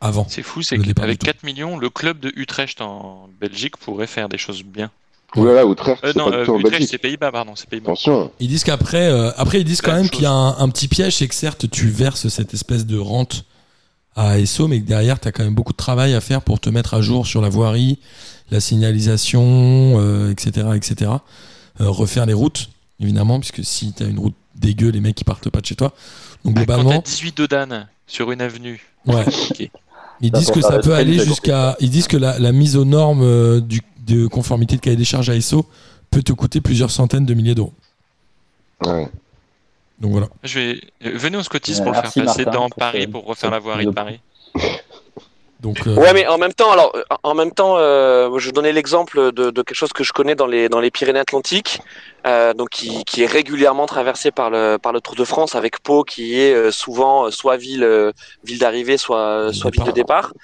[0.05, 0.27] Avant.
[0.29, 1.33] C'est fou, c'est qu'avec du Tour.
[1.35, 4.91] 4 millions, le club de Utrecht en Belgique pourrait faire des choses bien.
[5.37, 6.89] Ouh là là, Utrecht, Euh, c'est non, pas euh, du tout en Utrecht, Belgique.
[6.91, 7.93] c'est Pays-Bas, pardon, c'est Pays-Bas.
[7.93, 8.31] Attention.
[8.39, 10.87] Ils disent qu'après, euh, après ils disent quand Même qu'il y a un, un petit
[10.89, 13.45] piège, c'est que certes tu verses cette espèce de rente
[14.15, 16.61] à ASO, mais que derrière tu as quand même beaucoup de travail à faire pour
[16.61, 17.99] te mettre à jour sur la voirie,
[18.53, 19.43] la signalisation,
[19.99, 21.11] euh, etc., etc.
[21.81, 22.69] Euh, refaire les routes,
[23.01, 25.75] évidemment, puisque si tu as une route dégueu, les mecs ils partent pas de chez
[25.75, 25.93] toi.
[26.45, 29.25] Donc Ah, Quand t'as globalement, 18 dodanes sur une avenue, ouais.
[30.21, 31.77] Ils disent que ça peut aller jusqu'à.
[31.81, 35.05] Ils disent que la, la mise aux normes euh, du, de conformité de cahier des
[35.05, 35.67] charges ASO
[36.11, 37.73] peut te coûter plusieurs centaines de milliers d'euros.
[38.85, 39.09] Ouais.
[40.01, 40.29] Donc voilà.
[40.43, 40.81] Je vais...
[41.05, 43.59] euh, Venez au Scottis Euh, pour le faire passer Martin, dans Paris pour refaire la
[43.59, 44.21] voirie de Paris.
[45.65, 49.33] Donc, euh, Ouais, mais en même temps, alors, en même temps, euh, je donnais l'exemple
[49.33, 51.81] de, de quelque chose que je connais dans les dans les Pyrénées-Atlantiques,
[52.27, 55.81] euh, donc qui, qui est régulièrement traversé par le par le Tour de France avec
[55.81, 58.13] Pau qui est souvent soit ville
[58.45, 60.35] ville d'arrivée, soit Ville soit de ville de départ.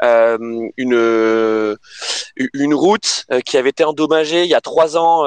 [0.00, 0.38] Euh,
[0.76, 1.76] une
[2.54, 5.24] une route qui avait été endommagée il y a trois ans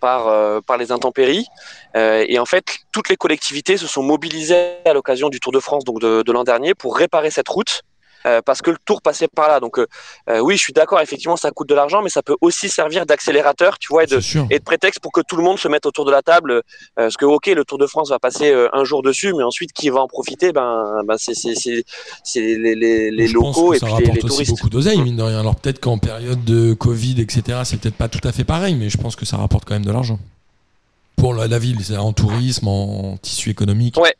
[0.00, 1.46] par par les intempéries.
[1.94, 5.84] Et en fait, toutes les collectivités se sont mobilisées à l'occasion du Tour de France
[5.84, 7.82] donc de, de l'an dernier pour réparer cette route
[8.26, 9.60] euh, parce que le tour passait par là.
[9.60, 9.86] Donc euh,
[10.28, 13.06] euh, oui, je suis d'accord, effectivement, ça coûte de l'argent, mais ça peut aussi servir
[13.06, 16.04] d'accélérateur, tu vois, et de, et prétexte pour que tout le monde se mette autour
[16.04, 16.52] de la table.
[16.52, 16.62] euh,
[16.94, 19.90] parce que ok, le Tour de France va passer un jour dessus, mais ensuite qui
[19.90, 20.52] va en profiter?
[20.52, 21.34] Ben, ben c'est
[22.34, 24.50] les locaux et ça puis les, rapporte les aussi touristes.
[24.50, 25.40] beaucoup d'oseille, mine de rien.
[25.40, 28.90] Alors peut-être qu'en période de Covid, etc., c'est peut-être pas tout à fait pareil, mais
[28.90, 30.18] je pense que ça rapporte quand même de l'argent.
[31.16, 33.96] Pour la, la ville, c'est en tourisme, en tissu économique.
[33.98, 34.14] Ouais.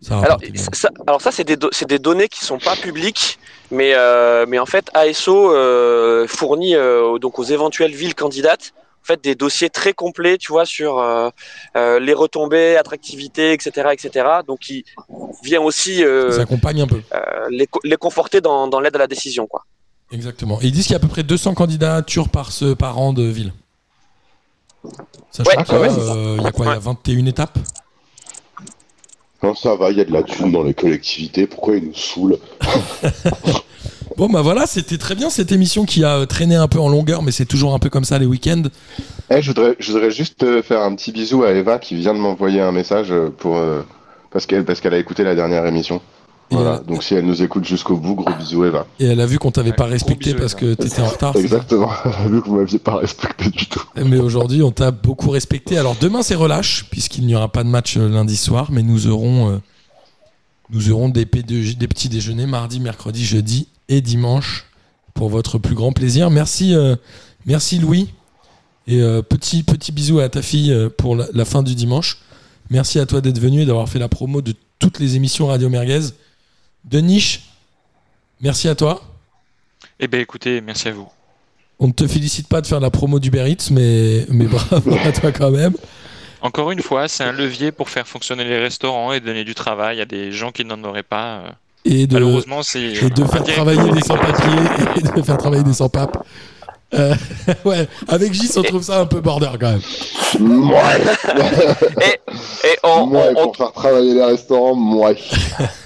[0.00, 0.38] Ça Alors
[0.72, 3.38] ça, alors ça c'est des do- c'est des données qui sont pas publiques,
[3.70, 8.72] mais euh, mais en fait ASO euh, fournit euh, donc aux éventuelles villes candidates
[9.02, 11.30] en fait des dossiers très complets, tu vois, sur euh,
[11.76, 14.26] euh, les retombées, attractivité, etc., etc.
[14.46, 14.84] Donc il
[15.42, 17.00] vient aussi euh, accompagne un peu.
[17.14, 17.18] euh,
[17.50, 19.64] les, co- les conforter dans, dans l'aide à la décision, quoi.
[20.12, 20.60] Exactement.
[20.60, 23.12] Et ils disent qu'il y a à peu près 200 candidatures par, ce, par an
[23.12, 23.52] de ville.
[25.30, 25.96] Sachant Ouais, que, quand même.
[25.98, 27.58] euh, il y a quoi Il y a 21 étapes?
[29.42, 31.46] Non, ça va, il y a de la thune dans les collectivités.
[31.46, 32.38] Pourquoi ils nous saoulent?
[34.16, 36.88] Bon, bah voilà, c'était très bien cette émission qui a euh, traîné un peu en
[36.88, 38.64] longueur, mais c'est toujours un peu comme ça les week-ends.
[39.30, 42.14] Eh, je, voudrais, je voudrais juste euh, faire un petit bisou à Eva qui vient
[42.14, 43.82] de m'envoyer un message euh, pour, euh,
[44.30, 46.00] parce qu'elle parce qu'elle a écouté la dernière émission.
[46.50, 46.76] Voilà.
[46.76, 48.86] euh, Donc si elle nous écoute jusqu'au bout, gros bisous Eva.
[48.98, 51.32] et elle a vu qu'on t'avait Ouais, pas respecté bisous, parce que t'étais en retard.
[51.34, 51.90] c'est ça Exactement.
[52.28, 53.82] Vu que vous m'aviez pas respecté du tout.
[53.96, 55.76] Mais aujourd'hui, on t'a beaucoup respecté.
[55.78, 59.06] Alors demain, c'est relâche, puisqu'il n'y aura pas de match euh, lundi soir, mais nous
[59.08, 59.56] aurons, euh,
[60.70, 64.66] nous aurons des, P2J des petits déjeuners mardi, mercredi, jeudi et dimanche
[65.14, 66.30] pour votre plus grand plaisir.
[66.30, 66.96] Merci, euh,
[67.46, 68.08] merci Louis.
[68.86, 72.18] Et euh, petit, petit bisou à ta fille pour la, la fin du dimanche.
[72.70, 75.68] Merci à toi d'être venu et d'avoir fait la promo de toutes les émissions Radio
[75.68, 76.08] Merguez.
[76.84, 77.40] Denis,
[78.40, 79.02] merci à toi.
[80.00, 81.08] Eh ben écoutez, merci à vous.
[81.80, 85.12] On ne te félicite pas de faire la promo d'Uber Eats, mais, mais bravo à
[85.12, 85.74] toi quand même.
[86.40, 90.00] Encore une fois, c'est un levier pour faire fonctionner les restaurants et donner du travail
[90.00, 91.38] à des gens qui n'en auraient pas.
[91.38, 91.50] euh.
[91.84, 95.62] Et de, Malheureusement, c'est et de un faire travailler des sans-papiers et de faire travailler
[95.62, 96.24] des sans-papes.
[96.94, 97.14] Euh,
[97.66, 99.80] ouais, avec Gis, on trouve ça un peu border quand même.
[100.40, 100.82] Moi,
[102.64, 105.10] Et on, moi, on, on, pour faire travailler les restaurants, moi.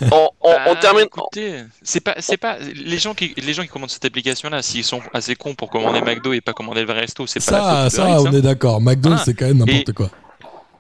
[0.00, 1.04] on, on- on Ah, termine.
[1.04, 4.84] Écoutez, c'est pas, c'est pas les gens qui, les gens qui commandent cette application-là, s'ils
[4.84, 7.58] sont assez cons pour commander McDo et pas commander le vrai resto, c'est pas la
[7.58, 8.32] Ça, faute de ça, on hein.
[8.38, 8.80] est d'accord.
[8.80, 9.24] McDo, Voilà.
[9.24, 10.08] c'est quand même n'importe Et- quoi.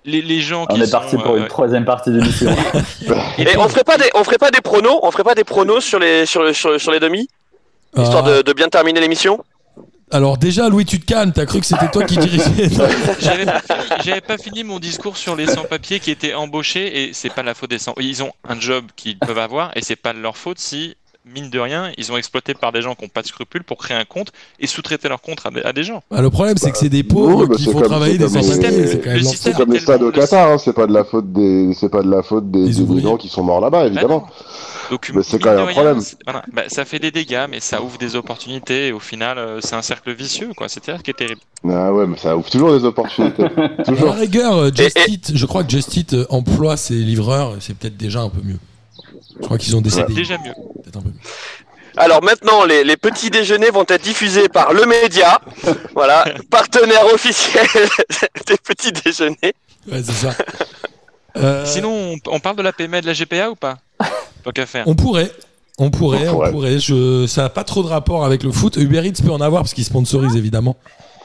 [0.04, 2.50] Les, les gens On qui est sont, parti pour euh, une troisième partie d'émission.
[3.38, 5.80] Et on ferait pas des, on ferait pas des pronos, on ferait pas des pronos
[5.84, 7.28] sur les, sur, sur, sur les demi,
[7.96, 9.44] histoire Ah, de, de bien terminer l'émission?
[10.12, 11.32] Alors déjà, Louis, tu te calmes.
[11.32, 12.68] T'as cru que c'était toi qui dirigeais.
[13.20, 17.42] J'avais pas, pas fini mon discours sur les sans-papiers qui étaient embauchés et c'est pas
[17.42, 17.94] la faute des sans.
[17.98, 21.48] Ils ont un job qu'ils peuvent avoir et c'est pas de leur faute si, mine
[21.48, 23.96] de rien, ils ont exploité par des gens qui ont pas de scrupules pour créer
[23.96, 26.02] un compte et sous-traiter leur compte à des, à des gens.
[26.10, 29.00] Bah, le problème, c'est que c'est des pauvres bah, qui c'est font travailler des sans-papiers.
[29.04, 31.88] le C'est comme les stades au Qatar, hein, c'est pas de la faute des, c'est
[31.88, 33.00] pas de la faute des, Des des ouvriers.
[33.00, 34.26] migrants qui sont morts là-bas, évidemment.
[34.92, 36.00] Donc, Mais c'est quand même un rien, problème.
[36.02, 39.38] c'est- voilà, bah, ça fait des dégâts, mais ça ouvre des opportunités et au final,
[39.38, 40.68] euh, c'est un cercle vicieux, quoi.
[40.68, 41.40] C'est ça qui est terrible.
[41.66, 43.42] Ah ouais, mais ça ouvre toujours des opportunités.
[43.78, 44.08] À toujours.
[44.08, 46.92] la rigueur, euh, Just Et- et- Eat, je crois que Just Eat euh, emploie ses
[46.92, 47.56] livreurs.
[47.60, 48.58] C'est peut-être déjà un peu mieux.
[49.40, 50.14] Je crois qu'ils ont des C'est CDI.
[50.14, 50.52] déjà mieux.
[50.82, 51.14] Peut-être un peu mieux.
[51.96, 55.40] Alors maintenant, les, les petits déjeuners vont être diffusés par le média,
[55.94, 57.64] voilà, partenaire officiel
[58.46, 59.54] des petits déjeuners.
[59.90, 60.34] Ouais, c'est ça.
[61.38, 63.78] Euh, Sinon, on, on parle de la PME et de la GPA ou pas?
[64.44, 64.84] Tant qu'à faire.
[64.86, 65.30] On pourrait.
[65.78, 66.78] On pourrait, On on pourrait.
[66.78, 68.76] Je, ça n'a pas trop de rapport avec le foot.
[68.76, 70.76] Uber Eats peut en avoir parce qu'il sponsorise évidemment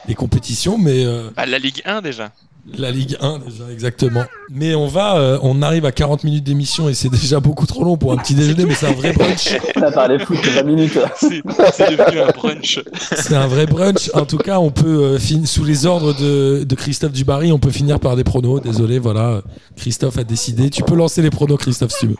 [0.08, 2.32] les compétitions, mais euh, Bah, la Ligue 1 déjà.
[2.78, 4.24] la Ligue 1 déjà exactement.
[4.50, 7.84] Mais on va, euh, on arrive à 40 minutes d'émission et c'est déjà beaucoup trop
[7.84, 9.54] long pour un petit déjeuner, mais c'est un vrai brunch.
[9.76, 10.98] On a parlé foot 20 minutes.
[11.20, 11.42] C'est
[11.74, 12.80] c'est devenu un brunch.
[13.16, 14.10] C'est un vrai brunch.
[14.14, 17.58] En tout cas, on peut euh, fin- sous les ordres de, de Christophe Dubarry, on
[17.58, 18.62] peut finir par des pronos.
[18.62, 19.42] Désolé, voilà.
[19.76, 20.70] Christophe a décidé.
[20.70, 22.16] Tu peux lancer les pronos, Christophe, si tu veux.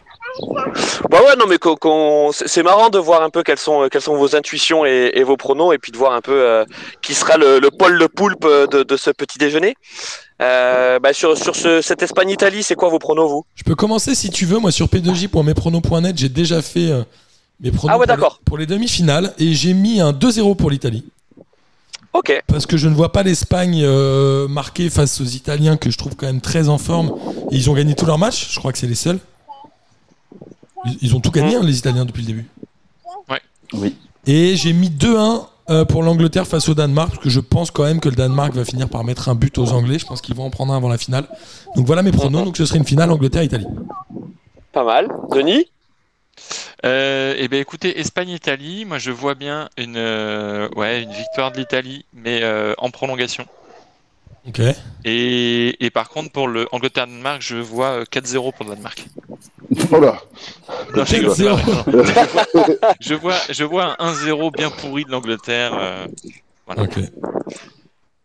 [1.11, 1.57] Bah ouais, non mais
[2.33, 5.37] c'est marrant de voir un peu quelles sont, quelles sont vos intuitions et, et vos
[5.37, 6.64] pronos et puis de voir un peu euh,
[7.03, 9.74] qui sera le, le poil de poulpe de, de ce petit déjeuner.
[10.41, 13.45] Euh, bah sur sur ce, cette Espagne-Italie, c'est quoi vos pronos vous?
[13.57, 14.59] Je peux commencer si tu veux.
[14.59, 17.03] Moi, sur p2j.mespronos.net, j'ai déjà fait euh,
[17.61, 18.41] Mes pronos Ah ouais, pour les- d'accord.
[18.45, 21.05] Pour les demi-finales, et j'ai mis un 2-0 pour l'Italie.
[22.12, 22.41] Ok.
[22.47, 26.14] Parce que je ne vois pas l'Espagne euh, marquer face aux Italiens, que je trouve
[26.16, 27.12] quand même très en forme.
[27.51, 29.18] Et ils ont gagné tous leurs matchs, je crois que c'est les seuls.
[31.01, 32.47] Ils, ont tout gagné, hein, les Italiens, depuis le début.
[33.74, 33.95] Oui.
[34.26, 37.85] Et j'ai mis 2-1 euh, pour l'Angleterre face au Danemark, parce que je pense quand
[37.85, 39.99] même que le Danemark va finir par mettre un but aux Anglais.
[39.99, 41.26] Je pense qu'ils vont en prendre un avant la finale.
[41.76, 42.45] Donc voilà mes pronos.
[42.45, 43.66] Donc ce serait une finale Angleterre-Italie.
[44.72, 45.09] Pas mal.
[45.31, 45.66] Denis
[46.87, 51.59] Euh, eh ben écoutez, Espagne-Italie, moi je vois bien une, euh, ouais, une victoire de
[51.59, 53.47] l'Italie, mais euh, en prolongation.
[54.49, 54.61] Ok.
[55.05, 59.07] Et, et par contre, pour le Angleterre-Danemark, je vois euh, 4-0 pour le Danemark.
[59.92, 60.20] Oh là
[60.96, 61.44] Non, je rigole, 4-0.
[61.44, 61.57] non,
[62.55, 62.76] non.
[63.01, 65.72] Je vois, je vois un 1-0 bien pourri de l'Angleterre.
[65.78, 66.07] euh,
[66.66, 66.82] voilà.
[66.82, 66.99] Ok.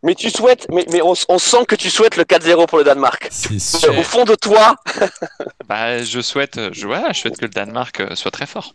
[0.05, 2.83] Mais tu souhaites, mais, mais on, on sent que tu souhaites le 4-0 pour le
[2.83, 3.29] Danemark.
[3.51, 3.97] Euh, sûr.
[3.97, 4.75] Au fond de toi,
[5.67, 8.73] Bah, je souhaite, je, voilà, je souhaite que le Danemark euh, soit très fort.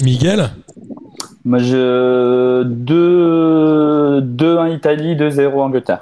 [0.00, 0.50] Miguel?
[1.44, 6.00] Moi, je 2 2-1 Italie, 2-0 Angleterre.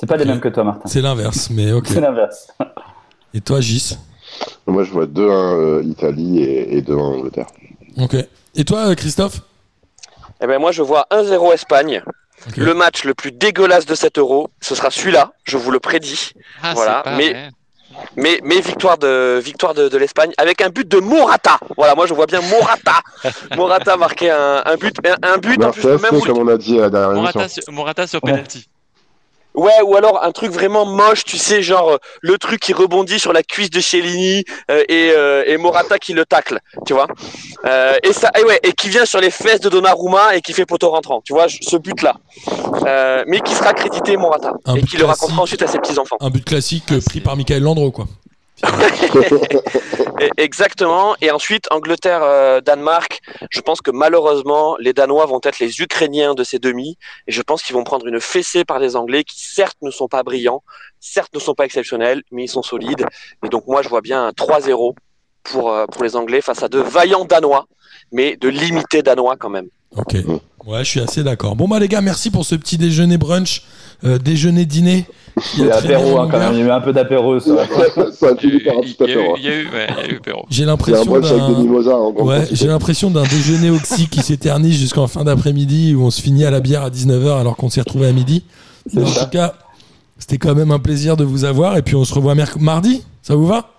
[0.00, 0.88] C'est pas les mêmes que toi, Martin.
[0.88, 1.86] C'est l'inverse, mais ok.
[1.88, 2.48] C'est l'inverse.
[3.34, 3.96] Et toi, Gis?
[4.66, 7.46] Moi, je vois 2-1 euh, Italie et, et 2-1 Angleterre.
[8.00, 8.16] Ok.
[8.54, 9.40] Et toi, euh, Christophe?
[10.40, 12.02] Eh ben moi je vois 1-0 Espagne.
[12.56, 16.32] Le match le plus dégueulasse de cet euro, ce sera celui-là, je vous le prédis.
[16.62, 17.50] Ah, Voilà, pas mais-.
[18.16, 21.58] Mais, mais victoire de, victoire de, de l'Espagne avec un but de Morata.
[21.76, 23.00] Voilà, moi je vois bien Morata.
[23.56, 26.56] Morata marquer un, un but, un, un but en Non, plus même comme on a
[26.56, 27.38] dit à la dernière émission.
[27.40, 28.32] Morata, sur, Morata sur Ouais.
[28.32, 28.68] penalty.
[29.58, 33.18] Ouais, ou alors un truc vraiment moche, tu sais, genre euh, le truc qui rebondit
[33.18, 37.08] sur la cuisse de Cellini euh, et, euh, et Morata qui le tacle, tu vois.
[37.64, 40.52] Euh, et ça, et ouais, et qui vient sur les fesses de Donnarumma et qui
[40.52, 42.14] fait poteau rentrant, tu vois, ce but-là.
[42.86, 45.98] Euh, mais qui sera crédité Morata Un et qui le racontera ensuite à ses petits
[45.98, 46.16] enfants.
[46.20, 48.06] Un but classique pris par Michael Landreau, quoi.
[50.36, 51.16] Exactement.
[51.20, 53.20] Et ensuite, Angleterre-Danemark.
[53.50, 56.96] je pense que malheureusement, les Danois vont être les Ukrainiens de ces demi.
[57.26, 60.08] Et je pense qu'ils vont prendre une fessée par les Anglais qui, certes, ne sont
[60.08, 60.62] pas brillants,
[61.00, 63.06] certes, ne sont pas exceptionnels, mais ils sont solides.
[63.44, 64.94] Et donc, moi, je vois bien un 3-0
[65.44, 67.66] pour, euh, pour les Anglais face à de vaillants Danois,
[68.12, 69.68] mais de limités Danois quand même.
[69.96, 70.16] Ok.
[70.66, 71.56] Ouais, je suis assez d'accord.
[71.56, 73.62] Bon, bah, les gars, merci pour ce petit déjeuner brunch,
[74.04, 75.06] euh, déjeuner dîner.
[75.70, 76.52] a apéro, hein, quand même.
[76.52, 77.38] Il y a eu un peu d'apéro.
[77.40, 77.50] ça.
[77.50, 79.36] Il y a eu- il y a eu- apéro.
[79.38, 80.46] il y a eu, ouais, il y a eu Perrault.
[80.50, 82.22] J'ai l'impression d'un.
[82.24, 86.50] Ouais, j'ai l'impression déjeuner oxy qui s'éternise jusqu'en fin d'après-midi où on se finit à
[86.50, 88.42] la bière à 19h alors qu'on s'est retrouvé à midi.
[88.92, 89.24] C'est En ça.
[89.24, 89.54] tout cas,
[90.18, 93.02] c'était quand même un plaisir de vous avoir et puis on se revoit merc- mardi.
[93.22, 93.70] Ça vous va?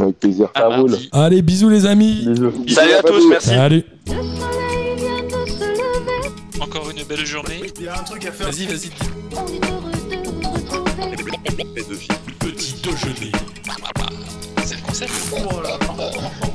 [0.00, 0.48] Avec plaisir.
[0.54, 0.96] À Ça roule.
[1.12, 2.24] Allez, bisous les amis.
[2.26, 2.52] Bisous.
[2.68, 3.48] Salut à tous, merci.
[3.48, 3.84] Salut.
[7.16, 7.72] Belle journée.
[7.76, 8.50] Il y a un truc à faire.
[8.50, 8.90] Vas-y, vas-y.
[9.32, 11.32] on est heureux de vous retrouver.
[12.40, 13.32] Petit déjeuner.
[14.64, 15.12] C'est le concept.
[15.32, 15.78] Oh là.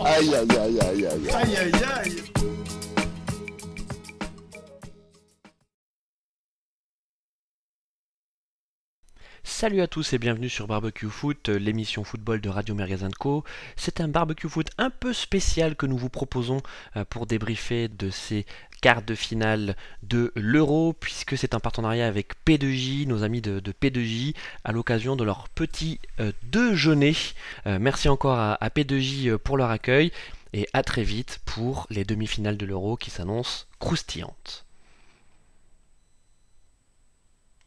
[0.06, 1.30] Aïe, aïe, aïe, aïe, aïe.
[1.34, 1.72] Aïe aïe
[2.04, 2.24] aïe.
[9.62, 13.44] Salut à tous et bienvenue sur Barbecue Foot, euh, l'émission football de Radio Magazine Co.
[13.76, 16.64] C'est un barbecue foot un peu spécial que nous vous proposons
[16.96, 18.48] euh, pour débriefer de ces
[18.82, 23.72] quarts de finale de l'Euro, puisque c'est un partenariat avec P2J, nos amis de, de
[23.72, 24.34] P2J,
[24.64, 27.16] à l'occasion de leur petit euh, déjeuner.
[27.68, 30.12] Merci encore à, à P2J euh, pour leur accueil
[30.54, 34.66] et à très vite pour les demi-finales de l'Euro qui s'annoncent croustillantes.